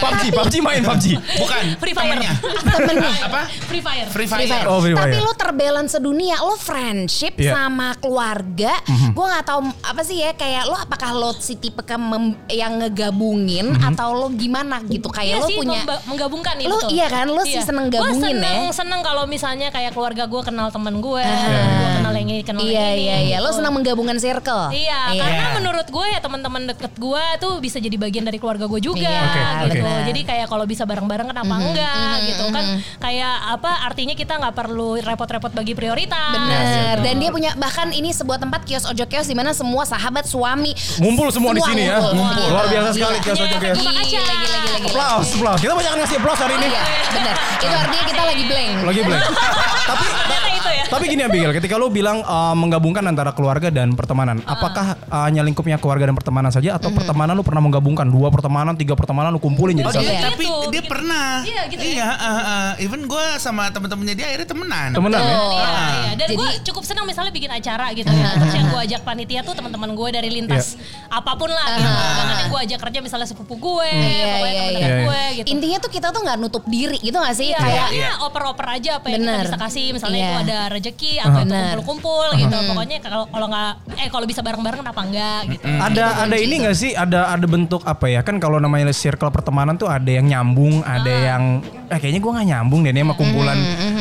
PUBG, 0.01 0.23
PUBG 0.33 0.55
main 0.61 0.83
PUBG. 0.83 1.07
Bukan. 1.39 1.65
Free 1.77 1.93
Fire. 1.93 2.05
temennya. 2.07 2.33
temennya. 2.67 3.13
Apa? 3.25 3.41
Free 3.67 3.81
Fire. 3.81 4.07
Free 4.09 4.27
Free 4.27 4.47
Fire. 4.47 4.63
Fire. 4.63 4.69
Oh, 4.69 4.81
Free 4.81 4.93
Tapi 4.93 5.15
Fire. 5.15 5.23
lo 5.23 5.33
terbalance 5.35 5.91
sedunia, 5.93 6.37
lo 6.41 6.55
friendship 6.55 7.37
Iya. 7.37 7.53
sama 7.55 7.93
keluarga. 7.97 8.73
Gue 9.11 9.27
nggak 9.27 9.45
tahu 9.45 9.61
apa 9.83 10.03
sih 10.03 10.19
ya 10.19 10.33
kayak 10.33 10.65
lo 10.65 10.77
apakah 10.77 11.11
lo 11.13 11.31
si 11.35 11.55
tipe 11.55 11.81
ke 11.81 11.95
mem- 11.95 12.37
yang 12.49 12.79
ngegabungin 12.79 13.67
atau 13.83 14.13
lo 14.13 14.29
gimana 14.31 14.81
gitu 14.83 15.09
kayak 15.09 15.23
Iya 15.31 15.39
lo 15.39 15.47
sih 15.47 15.57
punya 15.57 15.81
memba- 15.81 16.03
menggabungkan 16.07 16.55
itu 16.57 16.69
Lo 16.69 16.79
tuh. 16.79 16.91
iya 16.91 17.07
kan, 17.07 17.27
lo 17.27 17.43
sih 17.43 17.59
seneng 17.59 17.89
gabungin 17.89 18.17
Gue 18.17 18.31
seneng, 18.33 18.61
ya. 18.65 18.73
seneng 18.75 19.01
kalau 19.01 19.25
misalnya 19.25 19.69
kayak 19.69 19.93
keluarga 19.93 20.25
gue 20.25 20.43
kenal 20.43 20.69
temen 20.69 20.95
gue, 20.97 21.21
Ah. 21.21 21.35
gue 21.75 21.89
kenal 21.97 22.13
yang 22.15 22.29
ini, 22.29 22.43
kenal 22.43 22.61
Iya 22.61 22.71
yang 22.71 22.91
ini. 22.91 23.03
iya 23.03 23.17
iya, 23.21 23.37
lo 23.39 23.49
gitu. 23.49 23.59
senang 23.59 23.73
menggabungkan 23.73 24.17
circle. 24.17 24.71
Iya, 24.71 25.01
Iya. 25.11 25.21
karena 25.21 25.45
menurut 25.55 25.87
gue 25.87 26.07
ya 26.07 26.19
teman-teman 26.19 26.54
deket 26.65 26.95
gue 26.95 27.25
tuh 27.37 27.59
bisa 27.59 27.77
jadi 27.77 27.95
bagian 27.95 28.23
dari 28.23 28.39
keluarga 28.39 28.65
gue 28.65 28.79
juga 28.79 29.03
Iya, 29.03 29.21
Oke, 29.21 29.43
gitu. 29.67 29.83
benar. 29.83 30.01
Jadi 30.05 30.21
kayak 30.23 30.47
kalau 30.47 30.65
bisa 30.65 30.83
bareng-bareng 30.83 31.27
kenapa 31.27 31.55
enggak 31.57 32.15
gitu 32.25 32.45
kan? 32.49 32.65
Kayak 32.99 33.35
apa? 33.51 33.73
Artinya 33.85 34.15
kita 34.15 34.33
nggak 34.37 34.55
perlu 34.55 34.97
repot-repot 34.97 35.51
bagi 35.51 35.73
prioritas. 35.73 36.33
Bener. 36.33 36.97
Dan 37.01 37.15
dia 37.17 37.31
punya 37.31 37.51
bahkan 37.55 37.91
ini 37.91 38.11
sebuah 38.11 38.39
tempat 38.39 38.63
kios 38.63 38.85
ojo 38.85 39.05
kios 39.05 39.25
di 39.25 39.35
mana 39.35 39.51
semua 39.51 39.83
sahabat 39.85 40.25
suami 40.25 40.71
Ngumpul 40.97 41.29
semua 41.29 41.51
di 41.51 41.61
sini 41.61 41.83
ya. 41.85 41.99
ngumpul. 42.01 42.47
Luar 42.47 42.67
biasa 42.67 42.89
sekali 42.91 43.17
Gila. 43.17 43.25
kios 43.25 43.39
ojo 43.41 43.57
kios. 43.59 43.79
Aplaus, 44.85 45.29
aplaus. 45.33 45.59
Kita 45.59 45.73
banyak 45.73 45.93
ngasih 45.97 46.17
aplaus 46.17 46.39
hari 46.39 46.55
ini. 46.55 46.69
Iya, 46.69 46.83
bener. 47.11 47.35
Itu 47.57 47.75
artinya 47.75 48.05
kita 48.05 48.23
lagi 48.25 48.45
blank. 48.45 48.75
Lagi 48.85 49.01
blank. 49.03 49.23
tapi. 49.91 50.07
Tapi 50.87 51.05
gini 51.07 51.23
Abigail, 51.23 51.53
ketika 51.53 51.75
lu 51.75 51.89
bilang 51.89 52.21
uh, 52.21 52.53
menggabungkan 52.53 53.03
antara 53.03 53.31
keluarga 53.31 53.69
dan 53.69 53.93
pertemanan, 53.93 54.41
apakah 54.45 54.97
uh, 55.05 55.25
hanya 55.25 55.41
lingkupnya 55.41 55.77
keluarga 55.77 56.07
dan 56.07 56.15
pertemanan 56.15 56.49
saja 56.49 56.75
atau 56.75 56.91
pertemanan 56.91 57.33
lu 57.33 57.43
pernah 57.43 57.61
menggabungkan 57.61 58.07
dua 58.07 58.29
pertemanan, 58.29 58.75
tiga 58.75 58.93
pertemanan 58.93 59.31
lu 59.31 59.39
kumpulin 59.39 59.75
jadi 59.75 59.87
Oh 59.87 59.93
satu? 59.93 60.03
dia, 60.03 60.13
Iya. 60.13 60.23
tapi 60.27 60.45
Gitu, 60.45 60.71
dia 60.71 60.81
gitu. 60.81 60.91
pernah. 60.91 61.29
Iya, 61.43 61.63
gitu 61.67 61.83
ya. 61.83 61.93
Iya, 61.95 62.09
uh, 62.11 62.29
uh, 62.35 62.71
even 62.79 63.01
gue 63.05 63.25
sama 63.39 63.69
temen-temennya 63.69 64.15
dia 64.15 64.27
akhirnya 64.29 64.49
temenan. 64.49 64.89
Temenan 64.93 65.21
ya? 65.21 65.35
Oh. 65.35 65.53
Iya, 65.53 65.69
iya. 65.69 66.13
Dan 66.15 66.27
Jadi- 66.27 66.37
gue 66.37 66.51
cukup 66.65 66.83
senang 66.83 67.05
misalnya 67.05 67.31
bikin 67.31 67.51
acara 67.51 67.87
gitu 67.93 68.09
ya. 68.09 68.31
Terus 68.37 68.55
yang 68.55 68.67
gue 68.69 68.81
ajak 68.85 69.01
panitia 69.03 69.41
tuh 69.43 69.55
teman-teman 69.55 69.91
gue 69.93 70.09
dari 70.11 70.29
lintas 70.29 70.77
apa 71.07 71.33
pun 71.35 71.49
lah 71.49 71.67
gitu. 71.75 71.89
Bahkan 71.89 72.27
yang 72.31 72.49
gue 72.49 72.61
ajak 72.65 72.79
kerja 72.81 72.99
misalnya 73.01 73.27
sepupu 73.27 73.55
gue, 73.57 73.89
Iya, 73.89 74.27
pokoknya 74.31 74.53
iya, 74.53 74.65
iya. 74.65 74.71
dekat 74.71 74.97
gue 75.01 75.23
gitu. 75.35 75.47
Intinya 75.51 75.79
tuh 75.81 75.91
kita 75.91 76.09
tuh 76.11 76.21
nggak 76.21 76.39
nutup 76.39 76.65
diri 76.65 76.99
gitu 76.99 77.17
gak 77.17 77.35
sih? 77.35 77.51
Iya, 77.51 77.61
Kayak 77.61 78.15
oper-oper 78.23 78.67
aja 78.71 78.91
apa 78.99 79.07
yang 79.09 79.21
Bener. 79.21 79.35
kita 79.37 79.47
bisa 79.49 79.59
kasih. 79.61 79.87
Misalnya 79.93 80.19
itu 80.21 80.35
ada 80.45 80.59
rezeki 80.75 81.23
atau 81.23 81.39
itu 81.41 81.53
Bener. 81.55 81.79
kumpul-kumpul 81.79 82.27
gitu. 82.37 82.57
Pokoknya 82.71 82.99
kalau 82.99 83.25
kalau 83.31 83.47
nggak 83.47 83.73
eh 83.99 84.09
kalau 84.11 84.27
bisa 84.27 84.41
bareng-bareng 84.43 84.81
kenapa 84.83 85.01
enggak 85.07 85.41
gitu. 85.55 85.65
Ada 85.65 86.05
ada 86.27 86.37
ini 86.37 86.55
nggak 86.67 86.77
sih? 86.77 86.93
Ada 86.93 87.31
ada 87.35 87.47
bentuk 87.47 87.83
apa 87.87 88.07
ya? 88.11 88.21
Kan 88.27 88.43
kalau 88.43 88.59
namanya 88.59 88.91
circle 88.91 89.31
pertemanan 89.31 89.79
tuh 89.79 89.87
ada 89.87 90.11
yang 90.11 90.27
nyambung, 90.27 90.83
ada 90.83 91.11
yang 91.11 91.63
eh 91.89 91.99
kayaknya 92.01 92.21
gue 92.21 92.33
nggak 92.33 92.49
nyambung 92.51 92.81
deh 92.83 92.93
nih 92.93 93.03
sama 93.05 93.15
kumpulan 93.15 93.59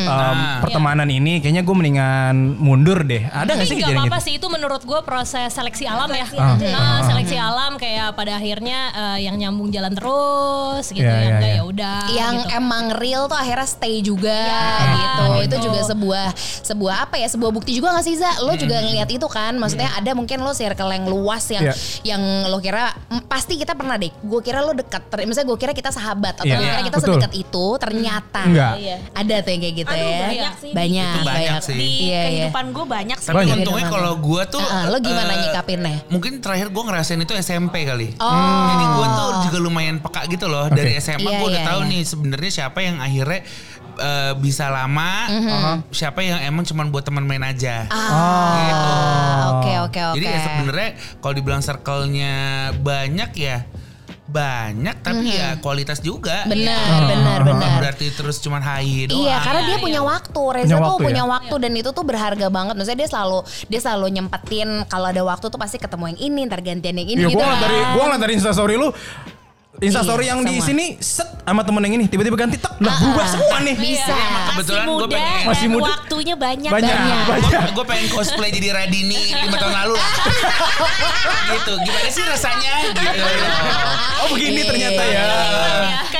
um, 0.07 0.37
pertemanan 0.65 1.07
ini. 1.09 1.39
Kayaknya 1.43 1.63
gue 1.63 1.75
mendingan 1.75 2.35
mundur 2.57 3.05
deh. 3.05 3.23
Ada 3.29 3.53
nggak 3.53 3.67
sih 3.67 3.77
kejadian 3.77 4.07
apa-apa 4.07 4.19
gitu? 4.19 4.27
sih 4.27 4.33
itu 4.41 4.47
menurut 4.49 4.81
gue 4.81 4.99
proses 5.05 5.49
seleksi 5.53 5.85
alam 5.85 6.09
ya. 6.09 6.27
Ah. 6.39 6.55
Nah, 6.57 6.97
seleksi 7.05 7.37
alam 7.37 7.75
kayak 7.77 8.15
pada 8.17 8.39
akhirnya 8.39 8.79
eh, 8.93 9.27
yang 9.27 9.35
nyambung 9.37 9.69
jalan 9.69 9.93
terus 9.93 10.89
gitu, 10.89 11.03
Iya, 11.03 11.13
yang 11.13 11.21
iya, 11.21 11.33
enggak 11.37 11.51
iya. 11.51 11.59
ya 11.59 11.63
udah. 11.67 11.99
yang 12.13 12.35
gitu. 12.41 12.57
emang 12.57 12.85
real 12.97 13.23
tuh 13.27 13.37
akhirnya 13.37 13.67
stay 13.67 13.99
juga 14.01 14.33
Iya, 14.33 14.95
gitu. 14.95 15.23
Itu 15.23 15.39
gitu. 15.43 15.55
juga 15.69 15.79
sebuah 15.85 16.25
sebuah 16.63 16.95
apa 17.03 17.15
ya? 17.15 17.27
Sebuah 17.27 17.51
bukti 17.51 17.71
juga 17.73 17.91
gak 17.91 18.03
sih 18.03 18.15
Za? 18.15 18.41
Lo 18.41 18.55
juga 18.55 18.79
ngeliat 18.79 19.07
itu 19.07 19.27
kan? 19.27 19.53
Maksudnya 19.53 19.93
ada 19.93 20.11
mungkin 20.11 20.39
lo 20.39 20.51
circle 20.51 20.89
yang 20.89 21.05
luas 21.05 21.43
yang 21.47 21.63
Iya. 21.63 21.75
yang 22.05 22.21
lo 22.47 22.57
kira 22.57 22.91
pasti 23.25 23.55
kita 23.55 23.73
pernah 23.73 23.95
deh. 23.95 24.09
Gue 24.19 24.39
kira 24.39 24.59
lo 24.59 24.71
dekat. 24.71 25.03
Misalnya 25.21 25.47
gue 25.47 25.59
kira 25.59 25.71
kita 25.71 25.89
sahabat 25.89 26.39
atau 26.39 26.47
gue 26.47 26.57
kira 26.57 26.81
kita 26.81 26.97
betul. 26.97 27.07
sedekat 27.19 27.33
itu. 27.33 27.65
Ternyata 27.77 28.41
Enggak. 28.43 28.73
Iya. 28.75 28.95
ada 29.11 29.35
tuh 29.39 29.51
yang 29.51 29.61
kayak 29.61 29.75
gitu 29.77 29.91
Aduh, 29.91 30.03
ya. 30.03 30.17
banyak 30.23 30.53
sih. 30.57 30.71
Banyak, 30.73 31.13
Itu 31.13 31.21
banyak 31.23 31.59
sih. 31.61 31.73
Di 31.73 31.83
Iya, 31.83 31.99
iya. 32.01 32.21
kehidupan 32.47 32.65
gue 32.71 32.85
banyak 32.87 33.17
sih. 33.17 33.27
Tapi 33.27 33.37
Banyak. 33.37 33.55
untungnya 33.59 33.85
kalau 33.87 34.13
gue 34.15 34.41
tuh 34.47 34.61
Ah, 34.63 34.87
lo 34.87 34.97
gimana 34.97 35.31
eh, 35.31 35.39
nyikapinnya? 35.43 35.95
Mungkin 36.07 36.31
terakhir 36.39 36.67
gue 36.69 36.83
ngerasain 36.83 37.19
itu 37.19 37.33
SMP 37.35 37.83
kali. 37.83 38.15
Oh. 38.17 38.31
Jadi 38.69 38.85
gue 38.89 39.07
tuh 39.09 39.29
juga 39.43 39.57
lumayan 39.59 39.97
peka 39.99 40.21
gitu 40.25 40.47
loh 40.47 40.65
dari 40.67 40.95
SMA 40.95 41.19
Iya, 41.19 41.37
gue 41.37 41.47
udah 41.47 41.61
iya, 41.61 41.67
tahu 41.67 41.81
iya. 41.83 41.91
nih 41.91 42.01
sebenarnya 42.03 42.51
siapa 42.53 42.79
yang 42.79 42.97
akhirnya 42.97 43.41
eh, 43.95 44.33
bisa 44.35 44.67
lama, 44.67 45.11
Mhm. 45.27 45.73
siapa 45.89 46.19
yang 46.19 46.39
emang 46.41 46.63
cuman 46.63 46.87
buat 46.87 47.01
teman 47.01 47.23
main 47.23 47.41
aja. 47.41 47.85
Ah, 47.87 49.59
oke 49.59 49.71
oke 49.83 49.99
oke. 50.07 50.15
Jadi 50.15 50.25
ya 50.25 50.39
sebenarnya 50.41 50.89
kalau 51.19 51.33
dibilang 51.33 51.59
circle-nya 51.59 52.35
banyak 52.75 53.31
ya 53.35 53.57
banyak 54.23 54.97
tapi 54.99 55.29
ya 55.29 55.59
kualitas 55.59 56.01
juga. 56.01 56.41
Benar, 56.43 56.73
Gitu. 56.73 57.05
benar, 57.07 57.39
Bukan 57.43 57.53
benar. 57.53 57.77
berarti 57.77 58.07
terus 58.09 58.41
cuman 58.41 58.61
hai 58.61 59.05
doang. 59.05 59.19
Iya, 59.19 59.37
karena 59.37 59.61
dia 59.61 59.77
Iya, 59.77 59.83
punya 59.83 60.01
iya. 60.01 60.09
waktu. 60.09 60.41
Reza 60.49 60.63
Punya 60.63 60.73
tuh 60.73 60.85
waktu 60.89 61.03
punya 61.03 61.21
ya? 61.21 61.29
waktu 61.29 61.55
dan 61.59 61.71
itu 61.75 61.89
tuh 61.91 62.03
berharga 62.03 62.47
banget. 62.49 62.73
Maksudnya 62.73 62.99
dia 62.99 63.09
selalu 63.11 63.37
dia 63.67 63.79
selalu 63.79 64.05
nyempetin 64.09 64.69
kalau 64.87 65.07
ada 65.07 65.21
waktu 65.21 65.45
tuh 65.45 65.59
pasti 65.61 65.77
ketemu 65.77 66.15
yang 66.15 66.19
ini, 66.23 66.39
ntar 66.45 66.59
gantian 66.59 66.95
yang 66.95 67.09
ini 67.09 67.19
Iya, 67.19 67.29
gitu. 67.29 67.37
gue 67.37 67.45
ngeliat 67.45 67.61
dari 67.61 67.77
gue 67.77 68.01
ngeliat 68.01 68.21
dari 68.21 68.33
instastory 68.33 68.73
lu. 68.73 68.89
Instastory 69.83 70.23
Iya, 70.23 70.31
yang 70.31 70.39
di 70.41 70.55
sama. 70.55 70.65
sini 70.65 70.85
set 70.97 71.27
sama 71.43 71.61
temen 71.61 71.81
yang 71.81 71.95
ini 71.97 72.05
tiba-tiba 72.05 72.37
ganti 72.37 72.55
tak 72.55 72.73
lah 72.77 72.95
berubah 72.95 73.25
semua 73.25 73.57
nih. 73.59 73.75
Bisa. 73.75 74.09
Iya, 74.09 74.27
Masih 74.31 74.47
Kebetulan 74.49 74.85
gue 74.85 74.95
muda, 74.95 75.05
pengen- 75.09 75.45
Masih 75.45 75.67
muda. 75.67 75.91
waktunya 75.91 76.35
banyak. 76.35 76.69
Banyak, 76.69 76.95
Banyak. 76.95 77.25
banyak. 77.27 77.61
gue 77.73 77.85
pengen 77.85 78.07
cosplay 78.09 78.49
jadi 78.49 78.67
Radini 78.71 79.21
lima 79.37 79.57
tahun 79.57 79.73
lalu 79.75 79.95
gitu. 81.53 81.73
Gimana 81.79 82.07
sih 82.09 82.23
rasanya? 82.23 82.73
Gitu. 82.85 83.01
Oh 84.19 84.27
begini 84.29 84.55
Iya, 84.57 84.65
ternyata 84.65 85.03
ya. 85.03 85.23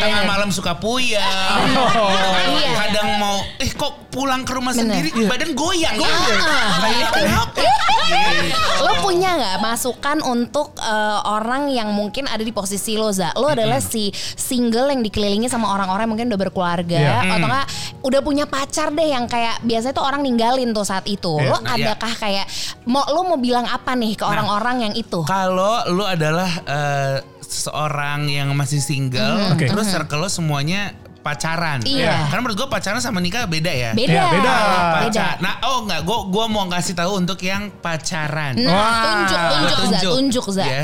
Tengah 0.06 0.24
malam 0.26 0.50
suka 0.50 0.74
puyang. 0.76 1.22
Oh. 1.94 2.10
Iya. 2.54 2.70
Kadang 2.76 3.10
mau, 3.18 3.38
eh 3.58 3.70
kok 3.70 4.10
pulang 4.10 4.44
ke 4.44 4.52
rumah 4.52 4.72
Bener. 4.72 5.00
sendiri 5.00 5.26
badan 5.26 5.52
goyang. 5.54 5.96
Ah, 5.98 6.80
Kayak 6.80 7.10
kenapa? 7.12 7.62
Gitu. 8.04 8.60
Lo 8.80 8.94
punya 9.02 9.30
nggak 9.34 9.58
masukan 9.60 10.18
untuk 10.22 10.76
eh, 10.78 11.20
orang 11.24 11.70
yang 11.70 11.90
mungkin 11.90 12.26
ada 12.26 12.40
di 12.40 12.52
posisi 12.52 12.94
lo, 12.94 13.10
Za? 13.10 13.34
Lo 13.34 13.50
adalah 13.50 13.80
si 13.80 14.10
single 14.34 14.90
yang 14.90 15.02
dikelilingi 15.02 15.48
sama 15.48 15.70
orang-orang 15.70 16.06
yang 16.06 16.12
mungkin 16.12 16.28
udah 16.30 16.42
berkeluarga 16.42 17.00
Iya. 17.00 17.32
atau 17.32 17.48
nggak 17.48 17.68
udah 18.04 18.22
punya 18.22 18.46
pacar 18.46 18.92
deh 18.92 19.08
yang 19.08 19.26
kayak 19.26 19.62
biasanya 19.62 19.94
tuh 19.94 20.04
orang 20.04 20.22
ninggalin 20.22 20.70
tuh 20.72 20.84
saat 20.84 21.06
itu. 21.06 21.34
Iya. 21.34 21.50
Lo 21.50 21.58
Nah, 21.60 21.74
iya. 21.74 21.96
adakah 21.96 22.14
kayak 22.14 22.46
mau 22.86 23.04
lo 23.08 23.24
mau 23.26 23.40
bilang 23.40 23.66
apa 23.66 23.94
nih 23.94 24.14
ke 24.14 24.24
orang-orang 24.24 24.84
yang 24.84 24.94
itu? 24.94 25.24
Kalau 25.24 25.80
lu 25.90 26.04
adalah 26.04 26.50
eh, 26.64 27.16
seseorang 27.54 28.26
yang 28.26 28.50
masih 28.58 28.82
single, 28.82 29.54
Oke. 29.54 29.70
terus 29.70 29.94
circle 29.94 30.26
lo 30.26 30.30
semuanya 30.30 30.98
pacaran. 31.24 31.80
Iya. 31.88 32.28
Karena 32.28 32.42
menurut 32.44 32.58
gue 32.60 32.68
pacaran 32.68 33.00
sama 33.00 33.24
nikah 33.24 33.48
beda 33.48 33.72
ya. 33.72 33.92
Beda. 33.96 34.12
Iya, 34.12 34.24
beda. 34.28 34.54
Pacar. 35.08 35.36
Nah, 35.40 35.54
oh 35.72 35.88
enggak, 35.88 36.04
gue 36.04 36.20
gua 36.28 36.46
mau 36.52 36.68
kasih 36.68 36.94
tahu 36.94 37.24
untuk 37.24 37.40
yang 37.40 37.72
pacaran. 37.80 38.60
Nah, 38.60 38.76
Wah. 38.76 39.02
tunjuk, 39.08 39.40
tunjuk, 39.40 39.80
Za, 39.80 40.00
tunjuk, 40.04 40.46
Za. 40.52 40.64
Ya. 40.68 40.84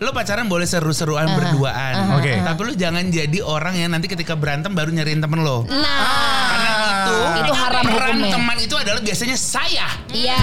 Lo 0.00 0.10
pacaran 0.10 0.48
boleh 0.48 0.64
seru-seruan 0.64 1.28
berduaan. 1.36 2.16
Oke. 2.18 2.32
Tapi 2.40 2.60
lo 2.64 2.72
jangan 2.72 3.04
jadi 3.12 3.38
orang 3.44 3.76
yang 3.76 3.92
nanti 3.92 4.08
ketika 4.08 4.34
berantem 4.34 4.72
baru 4.72 4.90
nyariin 4.90 5.20
temen 5.20 5.44
lo. 5.44 5.68
Nah, 5.68 6.48
Karena 6.50 6.63
itu, 7.04 7.14
Itu 7.40 7.52
haram 7.54 7.84
peran 7.84 8.16
hukumnya. 8.16 8.32
teman 8.32 8.56
itu 8.58 8.74
adalah 8.74 9.00
biasanya 9.00 9.36
saya. 9.36 9.86
iya. 10.10 10.40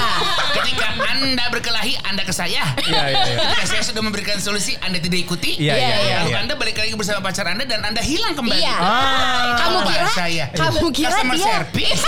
Ketika 0.53 0.88
Anda 1.12 1.46
berkelahi, 1.50 1.94
Anda 2.03 2.22
ke 2.22 2.32
saya. 2.32 2.63
Iya, 2.82 3.01
iya, 3.08 3.22
iya. 3.27 3.38
Ketika 3.48 3.65
saya 3.68 3.82
sudah 3.84 4.01
memberikan 4.01 4.38
solusi, 4.38 4.77
Anda 4.77 4.98
tidak 4.98 5.22
ikuti. 5.22 5.58
Iya, 5.58 5.74
iya, 5.74 5.96
iya. 5.98 6.15
Lalu 6.20 6.30
iya. 6.30 6.38
Anda 6.39 6.53
balik 6.56 6.75
lagi 6.75 6.94
bersama 6.94 7.20
pacar 7.22 7.46
Anda 7.48 7.63
dan 7.63 7.82
Anda 7.84 8.01
hilang 8.01 8.34
kembali. 8.34 8.58
Iya. 8.58 8.75
Ah. 8.75 9.58
Kamu 9.58 9.77
kira? 9.84 10.08
saya? 10.12 10.46
Kamu 10.51 10.86
kira 10.91 11.10
Customer 11.12 11.36
dia? 11.36 11.46
service? 11.48 12.01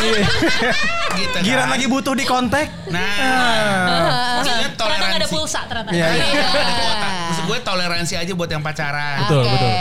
gitu 1.20 1.38
Giran 1.42 1.66
kan. 1.66 1.74
lagi 1.74 1.86
butuh 1.86 2.14
di 2.14 2.24
kontak. 2.24 2.68
Nah, 2.88 3.02
Ah. 3.04 4.40
maksudnya 4.40 4.70
Ternyata 4.74 5.04
nggak 5.04 5.20
ada 5.20 5.28
pulsa 5.30 5.60
ternyata. 5.66 5.90
Iya, 5.92 6.08
iya. 6.10 6.26
Iya, 6.26 6.44
ada 6.44 6.74
kuota. 6.74 7.10
Maksud 7.44 7.52
gue 7.52 7.60
toleransi 7.60 8.14
aja 8.16 8.32
buat 8.32 8.48
yang 8.48 8.64
pacaran. 8.64 9.28
Betul, 9.28 9.44
Oke. 9.44 9.52
betul. 9.52 9.72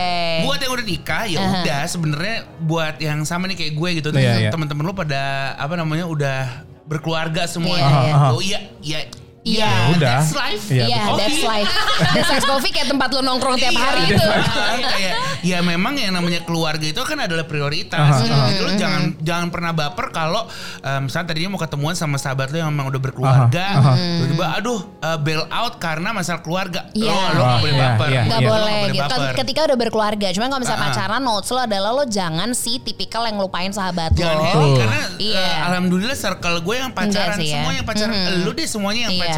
Buat 0.42 0.59
yang 0.59 0.73
udah 0.75 0.87
nikah 0.87 1.23
ya 1.31 1.38
udah 1.62 1.81
sebenarnya 1.87 2.37
buat 2.59 2.95
yang 2.99 3.23
sama 3.23 3.47
nih 3.47 3.57
kayak 3.57 3.75
gue 3.78 3.88
gitu 4.02 4.09
Iya, 4.11 4.49
iya. 4.49 4.50
teman-teman 4.50 4.83
lu 4.83 4.95
pada 4.97 5.54
apa 5.54 5.75
namanya 5.78 6.11
udah 6.11 6.66
berkeluarga 6.90 7.47
semuanya. 7.47 7.87
Iya, 7.87 8.02
iya. 8.02 8.14
Oh 8.35 8.42
iya, 8.42 8.59
iya. 8.83 8.99
Iya. 9.42 9.66
iya, 9.66 9.90
Udah. 9.92 10.16
That's 10.16 10.32
life. 10.32 10.64
Iya, 10.64 10.84
Iya, 10.87 11.02
that's 11.12 11.42
life. 11.42 11.72
That's 12.12 12.30
life 12.30 12.46
coffee 12.46 12.70
kayak 12.70 12.88
tempat 12.88 13.08
lu 13.11 13.20
nongkrong 13.20 13.56
tiap 13.56 13.75
hari 13.75 14.00
Iya, 14.04 14.14
itu. 14.14 14.22
kan? 14.22 14.78
kayak 14.88 15.14
ya 15.42 15.58
memang 15.61 15.94
yang 15.94 16.12
namanya 16.12 16.40
keluarga 16.40 16.82
itu 16.84 17.00
kan 17.00 17.18
adalah 17.18 17.42
prioritas. 17.42 17.99
Aha, 17.99 18.20
gitu. 18.20 18.30
aha. 18.30 18.46
Jadi 18.46 18.61
lu 18.61 18.70
jangan 18.76 19.02
jangan 19.18 19.46
pernah 19.49 19.72
baper 19.72 20.06
kalau 20.11 20.46
eh, 20.78 21.00
misalnya 21.00 21.26
tadinya 21.28 21.50
mau 21.50 21.61
ketemuan 21.61 21.92
sama 21.92 22.16
sahabat 22.16 22.49
lu 22.49 22.58
yang 22.58 22.70
memang 22.70 22.87
udah 22.88 23.00
berkeluarga, 23.00 23.64
Aha, 23.72 23.82
aha. 23.82 23.92
tiba-tiba 24.16 24.46
aduh 24.54 24.80
eh, 25.00 25.18
bail 25.18 25.42
out 25.44 25.75
karena 25.76 26.08
masalah 26.12 26.38
keluarga. 26.40 26.87
Iya. 26.92 27.11
Lo 27.11 27.18
lo 27.32 27.42
nggak 27.42 27.58
boleh 27.58 27.72
Iya, 27.72 27.82
baper. 27.84 28.06
iya, 28.08 28.22
Nggak 28.22 28.38
iya. 28.38 28.46
Lo 28.46 28.52
boleh 28.54 28.78
gitu. 28.88 29.14
Baper. 29.18 29.34
Ketika 29.37 29.61
udah 29.64 29.76
berkeluarga. 29.76 30.26
Cuman 30.30 30.46
kalau 30.49 30.61
misalnya 30.61 30.80
Ah. 30.80 30.88
pacaran 30.88 31.20
notes 31.20 31.49
lo 31.49 31.61
adalah 31.61 31.90
lo 31.90 32.04
jangan 32.04 32.49
si 32.52 32.78
tipikal 32.78 33.22
yang 33.25 33.37
lupain 33.37 33.70
sahabat 33.70 34.14
Jangan 34.14 34.38
lo. 34.38 34.46
happy 34.46 34.70
karena 34.78 35.00
Iya. 35.18 35.42
eh, 35.42 35.58
alhamdulillah 35.66 36.14
circle 36.14 36.56
gue 36.61 36.76
yang 36.76 36.90
pacaran 36.90 37.11
Enggak 37.11 37.42
sih 37.42 37.49
ya. 37.49 37.58
semua 37.58 37.72
yang 37.72 37.82
pacaran 37.84 38.14
lu 38.38 38.50
deh 38.52 38.62
semuanya 38.64 39.02
yang 39.02 39.12
pacaran 39.12 39.30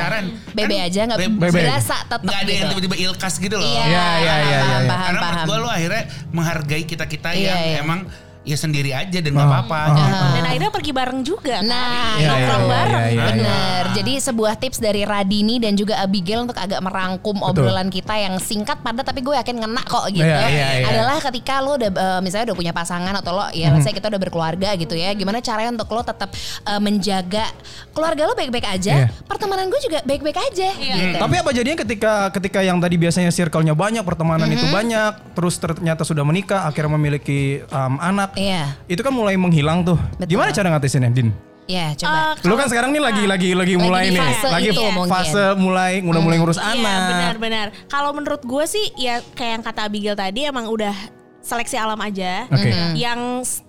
Bebe 0.50 0.74
Kan 0.74 0.86
aja 0.86 1.00
nggak 1.04 1.18
berasa 1.38 1.96
tetap 2.04 2.20
nggak 2.20 2.38
ada 2.38 2.50
yang 2.50 2.62
gitu. 2.62 2.72
tiba-tiba 2.74 2.96
ilkas 3.06 3.34
gitu 3.36 3.56
loh 3.56 3.64
Iya, 3.64 3.84
Iya, 3.84 4.04
iya, 4.16 4.34
iya, 4.36 4.58
paham, 4.60 4.80
iya. 4.80 4.88
paham, 4.88 5.06
karena 5.06 5.42
gue 5.44 5.56
lo 5.56 5.68
akhirnya 5.68 6.02
menghargai 6.30 6.84
kita 6.84 7.04
kita 7.04 7.28
Iya, 7.32 7.46
yang 7.46 7.60
iya. 7.64 7.78
emang 7.80 8.00
ya 8.44 8.54
sendiri 8.54 8.92
aja 8.92 9.18
dan 9.18 9.32
nggak 9.32 9.42
Ah, 9.42 9.52
apa-apa 9.56 9.78
ah, 9.80 9.96
gitu. 9.96 10.24
Dan 10.30 10.44
akhirnya 10.44 10.70
pergi 10.70 10.92
bareng 10.92 11.20
juga 11.20 11.56
kan. 11.56 11.64
Nah, 11.64 12.14
Iya, 12.14 12.28
nongkrong 12.28 12.60
iya, 12.60 12.70
bareng. 12.70 12.92
iya, 12.94 13.08
iya. 13.08 13.24
Bener. 13.24 13.82
Jadi 13.94 14.12
sebuah 14.20 14.52
tips 14.54 14.78
dari 14.78 15.02
Radini 15.02 15.56
dan 15.56 15.72
juga 15.72 15.96
Abigail 15.98 16.42
untuk 16.42 16.54
agak 16.54 16.76
merangkum 16.78 17.40
obrolan 17.40 17.88
kita 17.88 18.12
yang 18.14 18.36
singkat 18.36 18.80
padat 18.80 19.02
tapi 19.02 19.20
gue 19.20 19.32
yakin 19.32 19.56
ngena 19.56 19.80
kok 19.80 20.04
gitu. 20.08 20.20
Iya, 20.20 20.44
iya, 20.46 20.66
iya. 20.76 20.86
Adalah 20.86 21.16
ketika 21.22 21.58
lo 21.58 21.74
udah 21.74 21.88
eh, 21.88 22.20
misalnya 22.20 22.52
udah 22.52 22.58
punya 22.58 22.72
pasangan 22.72 23.14
atau 23.14 23.32
lo 23.32 23.46
ya 23.50 23.68
Hmm. 23.68 23.74
let's 23.74 23.86
say 23.86 23.92
kita 23.92 24.06
udah 24.06 24.20
berkeluarga 24.20 24.68
gitu 24.74 24.92
ya. 24.92 25.10
Gimana 25.12 25.40
caranya 25.40 25.72
untuk 25.72 25.88
lo 25.88 26.02
tetap 26.02 26.28
eh, 26.62 26.80
menjaga 26.80 27.48
keluarga 27.90 28.22
lo 28.24 28.34
baik-baik 28.34 28.66
aja, 28.68 29.08
pertemanan 29.24 29.66
gue 29.66 29.80
juga 29.80 30.02
baik-baik 30.02 30.36
aja 30.36 30.68
gitu. 30.68 31.16
Tapi 31.16 31.34
apa 31.38 31.50
jadinya 31.50 31.78
ketika 31.78 32.12
ketika 32.30 32.60
yang 32.60 32.76
tadi 32.76 32.94
biasanya 32.94 33.30
circle-nya 33.30 33.72
banyak, 33.72 34.02
pertemanan 34.02 34.46
itu 34.46 34.60
Mm-hmm. 34.60 34.72
banyak, 34.74 35.12
terus 35.36 35.54
ternyata 35.56 36.02
sudah 36.02 36.24
menikah, 36.24 36.64
akhirnya 36.64 36.92
memiliki 36.92 37.40
um, 37.68 37.96
anak. 37.96 38.33
Iya. 38.34 38.74
Itu 38.86 39.00
kan 39.00 39.10
mulai 39.10 39.34
menghilang 39.34 39.82
tuh. 39.82 39.98
Betul. 40.14 40.28
Gimana 40.30 40.50
cara 40.50 40.68
ngatasinnya, 40.70 41.10
Din? 41.10 41.30
Ya, 41.64 41.96
coba. 41.96 42.36
Eh, 42.36 42.44
Lu 42.44 42.54
kan 42.54 42.68
sekarang 42.68 42.92
nih 42.92 43.00
lagi 43.00 43.24
lagi 43.24 43.48
lagi 43.50 43.72
Lagi 43.72 43.80
mulai 43.80 44.04
di 44.04 44.12
nih, 44.12 44.20
fase 44.20 44.48
lagi 44.52 44.68
itu 44.68 44.82
mungkin. 44.84 45.08
fase 45.08 45.44
mulai 45.56 45.92
udah 45.98 46.20
mulai 46.20 46.36
ngurus 46.36 46.60
Iya 46.60 46.76
anak. 46.76 47.00
benar-benar. 47.08 47.66
Kalau 47.88 48.10
menurut 48.12 48.42
gue 48.44 48.64
sih 48.64 48.92
ya 48.94 49.24
kayak 49.32 49.50
yang 49.50 49.64
kata 49.64 49.80
Abigail 49.82 50.12
tadi 50.12 50.44
emang 50.44 50.68
udah 50.68 50.92
seleksi 51.40 51.76
alam 51.76 51.96
aja. 51.96 52.44
Oke. 52.48 52.68
Yang 52.94 53.20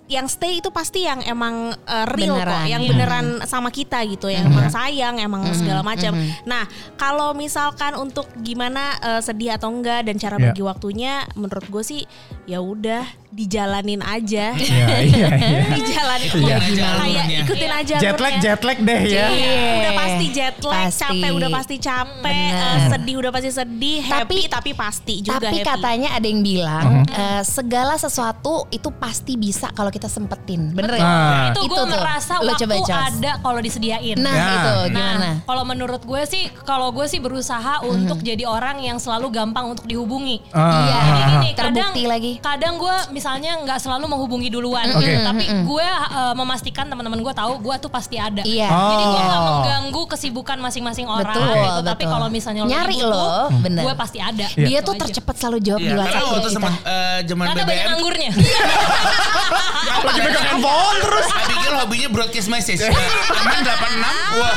yang 0.06 0.30
stay 0.30 0.62
itu 0.62 0.70
pasti 0.70 1.02
yang 1.02 1.18
emang 1.20 1.74
uh, 1.74 2.06
real 2.14 2.38
Beneran, 2.38 2.62
kok, 2.62 2.70
yang 2.70 2.82
iya. 2.82 2.90
beneran 2.94 3.26
sama 3.42 3.74
kita 3.74 3.98
gitu, 4.06 4.30
yang 4.30 4.46
emang 4.46 4.70
sayang, 4.70 5.18
emang 5.18 5.42
segala 5.50 5.82
macam. 5.82 6.14
Nah, 6.46 6.62
kalau 6.94 7.34
misalkan 7.34 7.98
untuk 7.98 8.30
gimana 8.38 8.94
uh, 9.02 9.18
sedih 9.18 9.58
atau 9.58 9.66
enggak 9.68 10.06
dan 10.06 10.14
cara 10.14 10.38
Iya. 10.38 10.52
bagi 10.52 10.62
waktunya, 10.62 11.12
menurut 11.34 11.66
gue 11.66 11.82
sih 11.82 12.02
ya 12.46 12.62
udah 12.62 13.02
dijalanin 13.32 13.98
aja. 14.00 14.54
Iya, 14.66 14.86
iya, 15.02 15.28
iya. 15.34 15.60
dijalanin 15.80 16.28
Iya, 16.30 16.56
kayak 16.56 16.62
gimana? 16.70 17.42
ikutin 17.42 17.72
aja 17.72 17.94
Jet 17.98 18.18
lag, 18.18 18.34
jet 18.38 18.60
lag 18.62 18.78
deh 18.78 19.02
ya. 19.08 19.26
Iya, 19.26 19.58
udah 19.74 19.92
pasti 19.96 20.26
jet 20.30 20.56
lag, 20.60 20.74
Pasti. 20.86 21.00
capek 21.02 21.30
udah 21.32 21.50
pasti 21.50 21.76
capek, 21.80 22.22
Bener. 22.22 22.76
eh, 22.76 22.78
sedih 22.94 23.14
udah 23.18 23.30
pasti 23.32 23.50
sedih, 23.50 23.98
happy 24.04 24.40
tapi 24.46 24.70
pasti 24.72 25.14
juga 25.18 25.42
Tapi 25.42 25.58
happy. 25.58 25.66
katanya 25.66 26.08
ada 26.14 26.26
yang 26.26 26.40
bilang 26.40 26.86
eh, 27.08 27.42
segala 27.42 27.96
sesuatu 27.96 28.68
itu 28.70 28.86
pasti 28.94 29.34
bisa 29.34 29.72
kalau 29.72 29.88
kita 29.96 30.06
sempetin. 30.06 30.70
Bener 30.70 30.92
ya? 30.92 31.00
Nah. 31.00 31.44
itu 31.48 31.60
gue 31.64 31.84
merasa 31.86 32.36
Lo 32.36 32.52
waktu 32.52 32.68
coba, 32.68 33.08
ada 33.08 33.32
kalau 33.38 33.58
disediain. 33.58 34.16
Nah, 34.16 34.30
Ya. 34.30 34.44
itu 34.46 34.68
Nah, 34.68 34.84
gimana? 34.86 35.28
kalau 35.42 35.62
menurut 35.62 36.02
gue 36.02 36.22
sih, 36.24 36.44
kalau 36.62 36.90
gue 36.90 37.06
sih 37.06 37.16
berusaha 37.16 37.80
untuk 37.82 38.20
jadi 38.20 38.44
orang 38.44 38.78
yang 38.78 38.96
selalu 38.96 39.30
gampang 39.30 39.66
untuk 39.68 39.84
dihubungi. 39.84 40.44
Ah, 40.50 40.60
Iya. 40.78 40.92
ah, 40.92 41.00
Jadi 41.06 41.22
gini, 41.26 41.48
kadang 41.54 41.90
Terbukti 41.90 42.04
lagi. 42.04 42.32
kadang 42.38 42.74
gue 42.76 42.96
misalnya 43.10 43.56
nggak 43.58 43.78
selalu 43.78 44.04
menghubungi 44.06 44.48
duluan, 44.48 44.84
Oke. 44.90 45.16
tapi 45.22 45.44
gue 45.46 45.86
uh, 46.10 46.34
memastikan 46.34 46.84
teman-teman 46.84 47.18
gue 47.18 47.32
tahu 47.32 47.56
gue 47.58 47.74
tuh 47.78 47.88
pasti 47.88 48.16
ada. 48.16 48.42
Iya. 48.42 48.68
Jadi 48.68 49.04
gue 49.06 49.22
nggak 49.22 49.34
Oh. 49.36 49.46
mengganggu 49.56 50.02
kesibukan 50.08 50.58
masing-masing 50.58 51.06
orang. 51.06 51.24
Betul, 51.30 51.48
gitu. 51.48 51.80
Tapi 51.86 52.02
betul. 52.02 52.12
kalau 52.12 52.26
misalnya 52.28 52.62
lo 52.62 52.68
Nyari 52.68 52.98
lo, 53.00 53.30
bener. 53.58 53.82
gue 53.82 53.94
pasti 53.94 54.18
ada. 54.18 54.46
Iya. 54.50 54.66
Dia 54.66 54.74
Gitu 54.76 54.84
tuh 54.84 54.92
aja. 54.92 55.02
tercepat 55.06 55.34
selalu 55.36 55.58
jawab 55.62 55.80
Iya, 55.80 55.86
di 55.86 55.94
karena 55.94 56.04
WhatsApp 56.04 56.36
kita. 56.36 56.50
sama 56.52 56.70
eh, 56.84 57.18
zaman 57.24 57.44
Karena 57.46 57.62
banyak 57.62 57.78
BBM 57.78 57.94
anggurnya. 57.94 58.30
Lagi 59.86 60.20
pegang 60.20 60.46
handphone 60.46 60.96
terus. 61.00 61.26
Abigail 61.30 61.74
hobinya 61.78 62.08
broadcast 62.10 62.48
message. 62.50 62.82
Teman 63.36 63.60
86, 63.62 64.38
wah, 64.38 64.54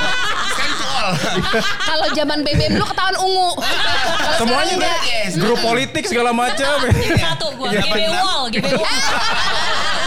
send 0.57 0.73
to 0.75 0.85
all. 0.85 1.11
Kalau 1.79 2.07
zaman 2.13 2.37
BBM 2.41 2.71
dulu 2.77 2.85
ketahuan 2.89 3.15
ungu. 3.21 3.49
Semuanya. 4.39 4.91
Yes. 5.05 5.37
grup 5.37 5.59
politik 5.61 6.03
segala 6.07 6.33
macam. 6.33 6.89
Satu 7.19 7.53
gue, 7.55 7.67
Iya, 7.69 7.83
GB 8.49 8.65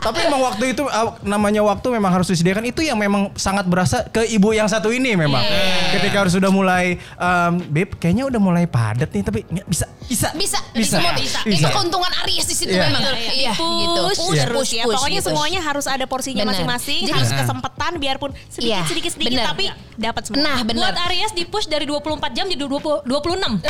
Tapi 0.00 0.18
emang 0.24 0.40
waktu 0.40 0.72
itu 0.72 0.82
uh, 0.82 1.12
namanya 1.20 1.60
waktu 1.60 1.92
memang 1.92 2.08
harus 2.10 2.26
disediakan 2.26 2.64
itu 2.64 2.80
yang 2.80 2.96
memang 2.96 3.28
sangat 3.36 3.68
berasa 3.68 4.08
ke 4.08 4.24
ibu 4.26 4.50
yang 4.50 4.64
satu 4.64 4.88
ini 4.88 5.12
memang. 5.12 5.44
Ketika 5.92 6.24
harus 6.24 6.32
sudah 6.32 6.48
mulai 6.48 6.96
um, 7.14 7.60
Beb 7.68 8.00
kayaknya 8.00 8.24
udah 8.26 8.40
mulai 8.40 8.64
padat 8.64 9.12
nih 9.12 9.20
tapi 9.20 9.44
nggak 9.44 9.66
bisa 9.68 9.86
bisa 10.08 10.28
Bisa, 10.34 10.58
bisa 10.72 10.96
semua 10.98 11.12
bisa. 11.14 11.38
Itu 11.44 11.68
keuntungan 11.68 12.10
Aries 12.24 12.42
di 12.44 12.56
situ 12.56 12.72
Iya. 12.72 12.88
memang. 12.88 13.02
Iya. 13.04 13.52
Iya, 13.52 13.52
gitu. 13.54 14.00
push 14.02 14.20
Iya. 14.32 14.44
terus 14.48 14.68
ya. 14.72 14.82
Pokoknya 14.88 15.20
gitu. 15.20 15.28
semuanya 15.30 15.60
harus 15.60 15.86
ada 15.86 16.04
porsinya 16.04 16.44
masing-masing, 16.48 17.06
harus 17.06 17.30
kesempatan 17.30 17.92
biarpun 17.96 18.30
sedikit 18.48 18.72
Iya, 18.72 18.80
sedikit 18.88 19.10
sedikit 19.12 19.36
bener. 19.36 19.46
tapi 19.46 19.64
dapat 19.94 20.22
semua. 20.24 20.40
Nah, 20.40 20.58
benar. 20.64 20.90
Buat 20.90 20.98
Aries 21.06 21.30
di 21.30 21.44
push 21.44 21.68
dari 21.68 21.84
24 21.84 22.32
jam 22.32 22.48
jadi 22.48 22.58
20, 22.58 23.04
26. 23.04 23.60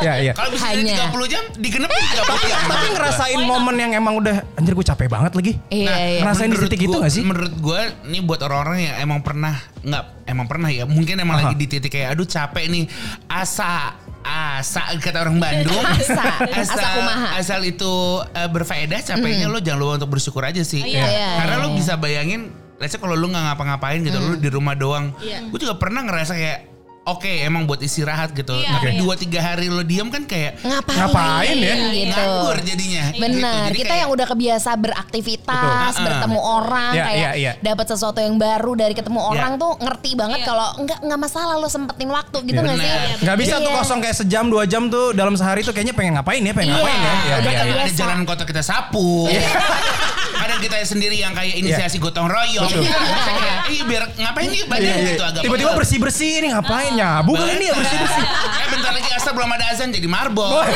ya 0.00 0.12
ya. 0.20 0.32
Kalau 0.32 0.50
bisa 0.50 0.66
jadi 0.72 0.82
Hanya. 0.96 1.12
30 1.12 1.28
jam, 1.28 1.42
digenepin 1.54 2.02
30 2.16 2.48
jam. 2.48 2.60
Tapi 2.64 2.86
ngerasain 2.96 3.40
momen 3.40 3.74
yang 3.76 3.92
emang 3.92 4.14
udah 4.16 4.36
anjir 4.56 4.72
gue 4.72 4.86
capek 4.86 5.06
banget 5.06 5.33
lagi. 5.34 5.52
Iya, 5.68 5.90
iya. 5.90 6.20
ngerasain 6.20 6.48
di 6.48 6.58
titik 6.60 6.80
itu 6.80 6.90
gua- 6.90 7.02
gak 7.02 7.12
sih? 7.12 7.22
Menurut 7.22 7.54
gue, 7.54 7.80
ini 8.06 8.18
buat 8.20 8.40
orang-orang 8.40 8.78
yang 8.84 8.96
emang 9.00 9.20
pernah 9.20 9.54
nggak 9.78 10.04
emang 10.24 10.46
pernah 10.46 10.68
ya, 10.68 10.84
mungkin 10.84 11.16
emang 11.16 11.36
Aha. 11.36 11.42
lagi 11.44 11.54
di 11.56 11.66
titik 11.68 11.90
kayak 11.90 12.14
aduh 12.14 12.24
capek 12.24 12.64
nih, 12.66 12.84
asa 13.26 13.98
asa 14.20 14.96
kata 14.96 15.20
orang 15.20 15.36
Bandung 15.36 15.84
Asa. 16.00 16.48
Asa 16.48 16.80
kumaha. 16.94 17.36
asal 17.36 17.60
itu 17.60 17.92
eh, 18.32 18.48
berfaedah 18.48 18.96
capeknya 18.98 19.46
lo 19.46 19.60
jangan 19.60 19.78
lupa 19.78 19.92
untuk 19.98 20.16
bersyukur 20.16 20.40
aja 20.40 20.64
sih 20.64 20.80
Iya. 20.80 21.04
Iya, 21.04 21.28
karena 21.38 21.54
lo 21.60 21.68
iya. 21.68 21.76
bisa 21.76 21.92
bayangin 21.94 22.48
let's 22.74 22.88
say 22.88 22.98
kalau 22.98 23.12
lu 23.12 23.28
nggak 23.28 23.44
ngapa-ngapain 23.46 24.00
gitu 24.00 24.16
lu 24.16 24.34
di 24.34 24.48
rumah 24.48 24.72
doang 24.72 25.12
Iya. 25.18 25.44
gue 25.44 25.58
juga 25.60 25.76
pernah 25.76 26.00
ngerasa 26.02 26.32
kayak 26.32 26.60
oke 27.04 27.28
emang 27.40 27.64
buat 27.64 27.78
istirahat 27.78 28.32
gitu 28.32 28.52
Iya, 28.54 28.68
tapi 28.74 28.88
iya. 28.90 29.00
dua 29.00 29.14
tiga 29.14 29.38
hari 29.38 29.68
lo 29.68 29.80
diem 29.80 30.08
kan 30.08 30.24
kayak 30.24 30.56
Ngapain? 30.58 30.96
Ngapain 30.98 31.56
ya? 31.56 31.74
Gitu. 31.86 32.10
nganggur 32.10 32.56
jadinya 32.60 33.04
Benar, 33.14 33.32
Gitu. 33.34 33.64
Jadi 33.64 33.76
kita 33.76 33.86
kayak- 33.86 34.00
yang 34.00 34.10
udah 34.10 34.26
kebiasa 34.26 34.70
beraktivitas, 34.74 35.92
Betul. 35.92 36.04
bertemu 36.06 36.40
orang, 36.40 36.92
Iya, 36.92 37.04
kayak 37.04 37.18
iya, 37.18 37.30
iya. 37.34 37.52
dapat 37.60 37.86
sesuatu 37.86 38.18
yang 38.18 38.34
baru 38.34 38.72
dari 38.74 38.92
ketemu 38.92 39.20
Iya. 39.20 39.28
orang 39.30 39.52
tuh 39.54 39.72
ngerti 39.78 40.10
banget 40.14 40.40
Iya. 40.40 40.46
kalau 40.46 40.68
nggak 40.78 40.98
nggak 41.00 41.20
masalah 41.20 41.54
lo 41.54 41.68
sempetin 41.68 42.08
waktu 42.08 42.38
gitu 42.42 42.56
Iya. 42.56 42.66
nggak 42.66 42.78
sih? 42.78 42.90
Nggak 43.22 43.36
bisa 43.38 43.54
tuh 43.58 43.68
Iya. 43.68 43.78
kosong 43.78 43.98
kayak 44.00 44.16
sejam 44.16 44.44
dua 44.46 44.64
jam 44.64 44.82
tuh 44.86 45.12
dalam 45.12 45.34
sehari 45.34 45.60
tuh 45.60 45.70
kayaknya 45.70 45.92
pengen 45.92 46.12
ngapain 46.14 46.40
ya 46.40 46.52
pengen 46.52 46.68
Iya, 46.70 46.76
ngapain 46.78 46.98
ya. 46.98 47.10
Udah 47.34 47.34
Kadang 47.44 47.68
ya. 47.68 47.74
ada 47.78 47.92
jalan 47.94 48.18
kota 48.24 48.42
kita 48.44 48.62
sapu. 48.62 49.28
Kadang 50.34 50.58
kita 50.58 50.76
sendiri 50.84 51.16
yang 51.16 51.32
kayak 51.32 51.54
inisiasi 51.54 51.96
gotong 51.96 52.26
royong. 52.26 52.68
Kayak, 52.68 53.68
Ih 53.74 53.80
biar 53.82 54.04
ngapain 54.12 54.48
nih 54.48 54.62
badan 54.66 54.84
Iya, 54.84 54.94
iya. 54.94 55.08
gitu 55.10 55.24
agak 55.24 55.42
Tiba-tiba 55.42 55.70
pegel. 55.70 55.78
bersih 55.80 55.98
bersih 55.98 56.30
ini 56.38 56.48
ngapain 56.50 56.92
nyabu 56.92 57.32
kali 57.32 57.52
ini 57.56 57.64
ya 57.66 57.74
bersih 57.74 57.98
bersih. 57.98 58.24
Eh 58.60 58.68
bentar 58.68 58.92
lagi 58.92 59.10
asal 59.10 59.32
belum 59.32 59.50
ada 59.50 59.64
azan 59.72 59.88
jadi 59.88 60.08
marbot. 60.08 60.66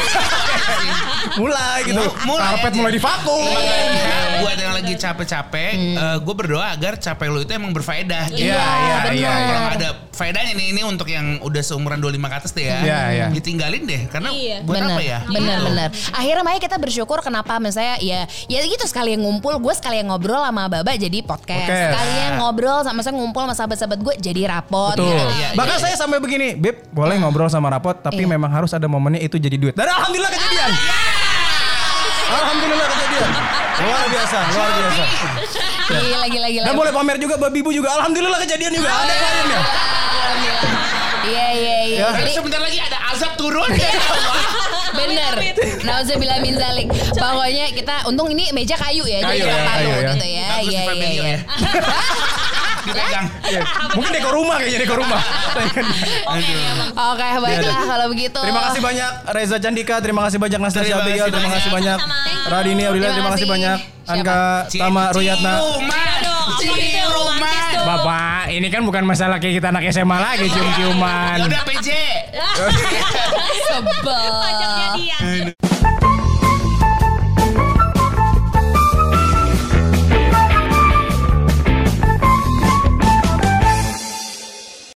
mulai 1.37 1.79
gitu. 1.85 2.03
Mulai 2.25 2.47
Karpet 2.49 2.73
mulai 2.75 2.93
divakum. 2.93 3.45
Makanya 3.45 4.07
buat 4.41 4.57
yang 4.57 4.75
lagi 4.75 4.93
capek-capek, 4.95 5.73
gue 6.19 6.35
berdoa 6.35 6.67
agar 6.73 6.93
capek 6.97 7.27
lo 7.29 7.39
itu 7.43 7.53
emang 7.53 7.73
berfaedah. 7.73 8.31
Iya, 8.31 8.57
iya, 8.57 8.97
iya, 9.13 9.31
Kalau 9.35 9.61
iya. 9.61 9.77
ada 9.77 9.89
faedahnya 10.19 10.53
nih 10.53 10.75
ini 10.75 10.83
untuk 10.83 11.07
yang 11.07 11.39
udah 11.39 11.63
seumuran 11.63 12.03
25 12.03 12.19
ke 12.19 12.37
atas 12.37 12.51
deh 12.51 12.67
ya. 12.67 12.79
Iya, 12.83 12.99
iya. 13.15 13.27
Ditinggalin 13.31 13.87
deh 13.87 14.03
karena 14.11 14.35
Iya. 14.35 14.57
buat 14.67 14.75
bener, 14.75 14.99
apa 14.99 15.03
ya? 15.03 15.19
Gitu. 15.23 15.63
bener. 15.63 15.89
Akhirnya 16.11 16.43
makanya 16.43 16.63
kita 16.67 16.77
bersyukur 16.77 17.19
kenapa 17.23 17.63
misalnya 17.63 18.03
ya 18.03 18.21
ya 18.51 18.59
gitu 18.61 18.83
sekali 18.85 19.15
yang 19.15 19.23
ngumpul, 19.23 19.55
gue 19.55 19.75
sekali 19.79 20.03
yang 20.03 20.11
ngobrol 20.11 20.43
sama 20.43 20.67
Baba 20.67 20.93
jadi 20.93 21.23
podcast. 21.23 21.71
Podcast. 21.71 21.95
Sekalian 21.95 22.31
ngobrol 22.37 22.79
sama 22.83 23.01
saya 23.01 23.15
ngumpul 23.15 23.47
sama 23.47 23.55
sahabat-sahabat 23.55 23.99
gue 24.03 24.15
jadi 24.19 24.43
rapot. 24.51 24.99
Betul. 24.99 25.07
gitu. 25.07 25.25
Iya, 25.39 25.49
Bahkan 25.55 25.77
iya. 25.79 25.85
saya 25.87 25.95
sampai 25.95 26.19
begini, 26.19 26.59
Beb, 26.59 26.91
boleh 26.91 27.15
ngobrol 27.17 27.47
sama 27.47 27.71
rapot, 27.71 27.95
tapi 27.95 28.27
Iya. 28.27 28.33
memang 28.35 28.51
harus 28.51 28.75
ada 28.75 28.91
momennya 28.91 29.23
itu 29.23 29.39
jadi 29.39 29.55
duit. 29.55 29.75
Dan 29.79 29.87
alhamdulillah 29.87 30.33
kejadian. 30.33 30.71
Alhamdulillah 32.29 32.87
kejadian. 32.91 33.31
Luar 33.79 34.05
biasa, 34.11 34.39
luar 34.53 34.71
biasa. 34.75 35.05
Gila 35.89 36.27
gila 36.29 36.49
gila. 36.51 36.65
Dan 36.67 36.75
boleh 36.75 36.93
pamer 36.93 37.17
juga 37.17 37.35
babi 37.39 37.63
ibu 37.63 37.71
juga. 37.71 37.89
Alhamdulillah 37.95 38.41
kejadian 38.43 38.73
juga. 38.75 38.91
Ada 38.91 39.15
kliennya. 39.15 39.61
Iya 41.99 42.07
iya 42.07 42.15
iya. 42.15 42.15
Ya. 42.15 42.21
Jadi 42.23 42.33
Sebentar 42.39 42.61
lagi 42.63 42.79
ada 42.79 42.99
azab 43.11 43.33
turun. 43.35 43.71
Bener. 44.99 45.33
Nauzubillah 45.83 46.39
min 46.39 46.55
zalik. 46.55 46.87
Pokoknya 47.15 47.67
kita 47.75 47.95
untung 48.07 48.29
ini 48.31 48.55
meja 48.55 48.79
kayu 48.79 49.03
ya, 49.05 49.19
Kayu 49.27 49.43
jadi 49.43 49.51
ya, 49.51 49.67
palu 49.67 49.69
kayu 49.69 49.91
ya. 49.91 50.11
gitu 50.15 50.27
ya. 50.27 50.47
Iya 50.47 50.57
iya 50.63 50.81
Fabio 50.87 51.09
iya. 51.09 51.23
ya. 51.27 51.39
dipegang. 52.89 53.27
Iya. 53.49 53.61
Mungkin 53.95 54.11
dekor 54.17 54.33
rumah 54.33 54.57
kayaknya 54.61 54.79
dekor 54.85 54.99
rumah. 55.01 55.21
Oke, 57.13 57.27
baiklah 57.43 57.81
kalau 57.85 58.07
begitu. 58.09 58.41
Terima 58.41 58.63
kasih 58.71 58.81
banyak 58.81 59.11
Reza 59.35 59.57
Candika, 59.61 59.95
terima 60.01 60.21
kasih 60.27 60.39
banyak 60.41 60.59
Terima 60.59 60.99
Abigail, 61.05 61.29
terima 61.29 61.51
kasih 61.53 61.71
banyak. 61.71 61.99
Radini 62.49 62.83
Aurila, 62.89 63.13
Terima 63.13 63.15
terima 63.15 63.31
kasih 63.37 63.47
banyak 63.47 63.79
Anka, 64.09 64.41
Tama, 64.73 65.05
Ruyatna. 65.13 65.55
Ciuman. 65.61 66.21
Ciuman. 66.59 67.08
Bapak, 67.89 68.53
ini 68.53 68.69
kan 68.69 68.85
bukan 68.85 69.01
masalah 69.09 69.41
kayak 69.41 69.65
kita 69.65 69.73
anak 69.73 69.89
SMA 69.89 70.17
lagi 70.21 70.45
cium-ciuman. 70.53 71.41
Ya 71.41 71.45
udah 71.49 71.63
PJ. 71.65 71.89
Sebel. 73.73 74.29
Pajaknya 74.45 74.87
dia. 75.01 75.68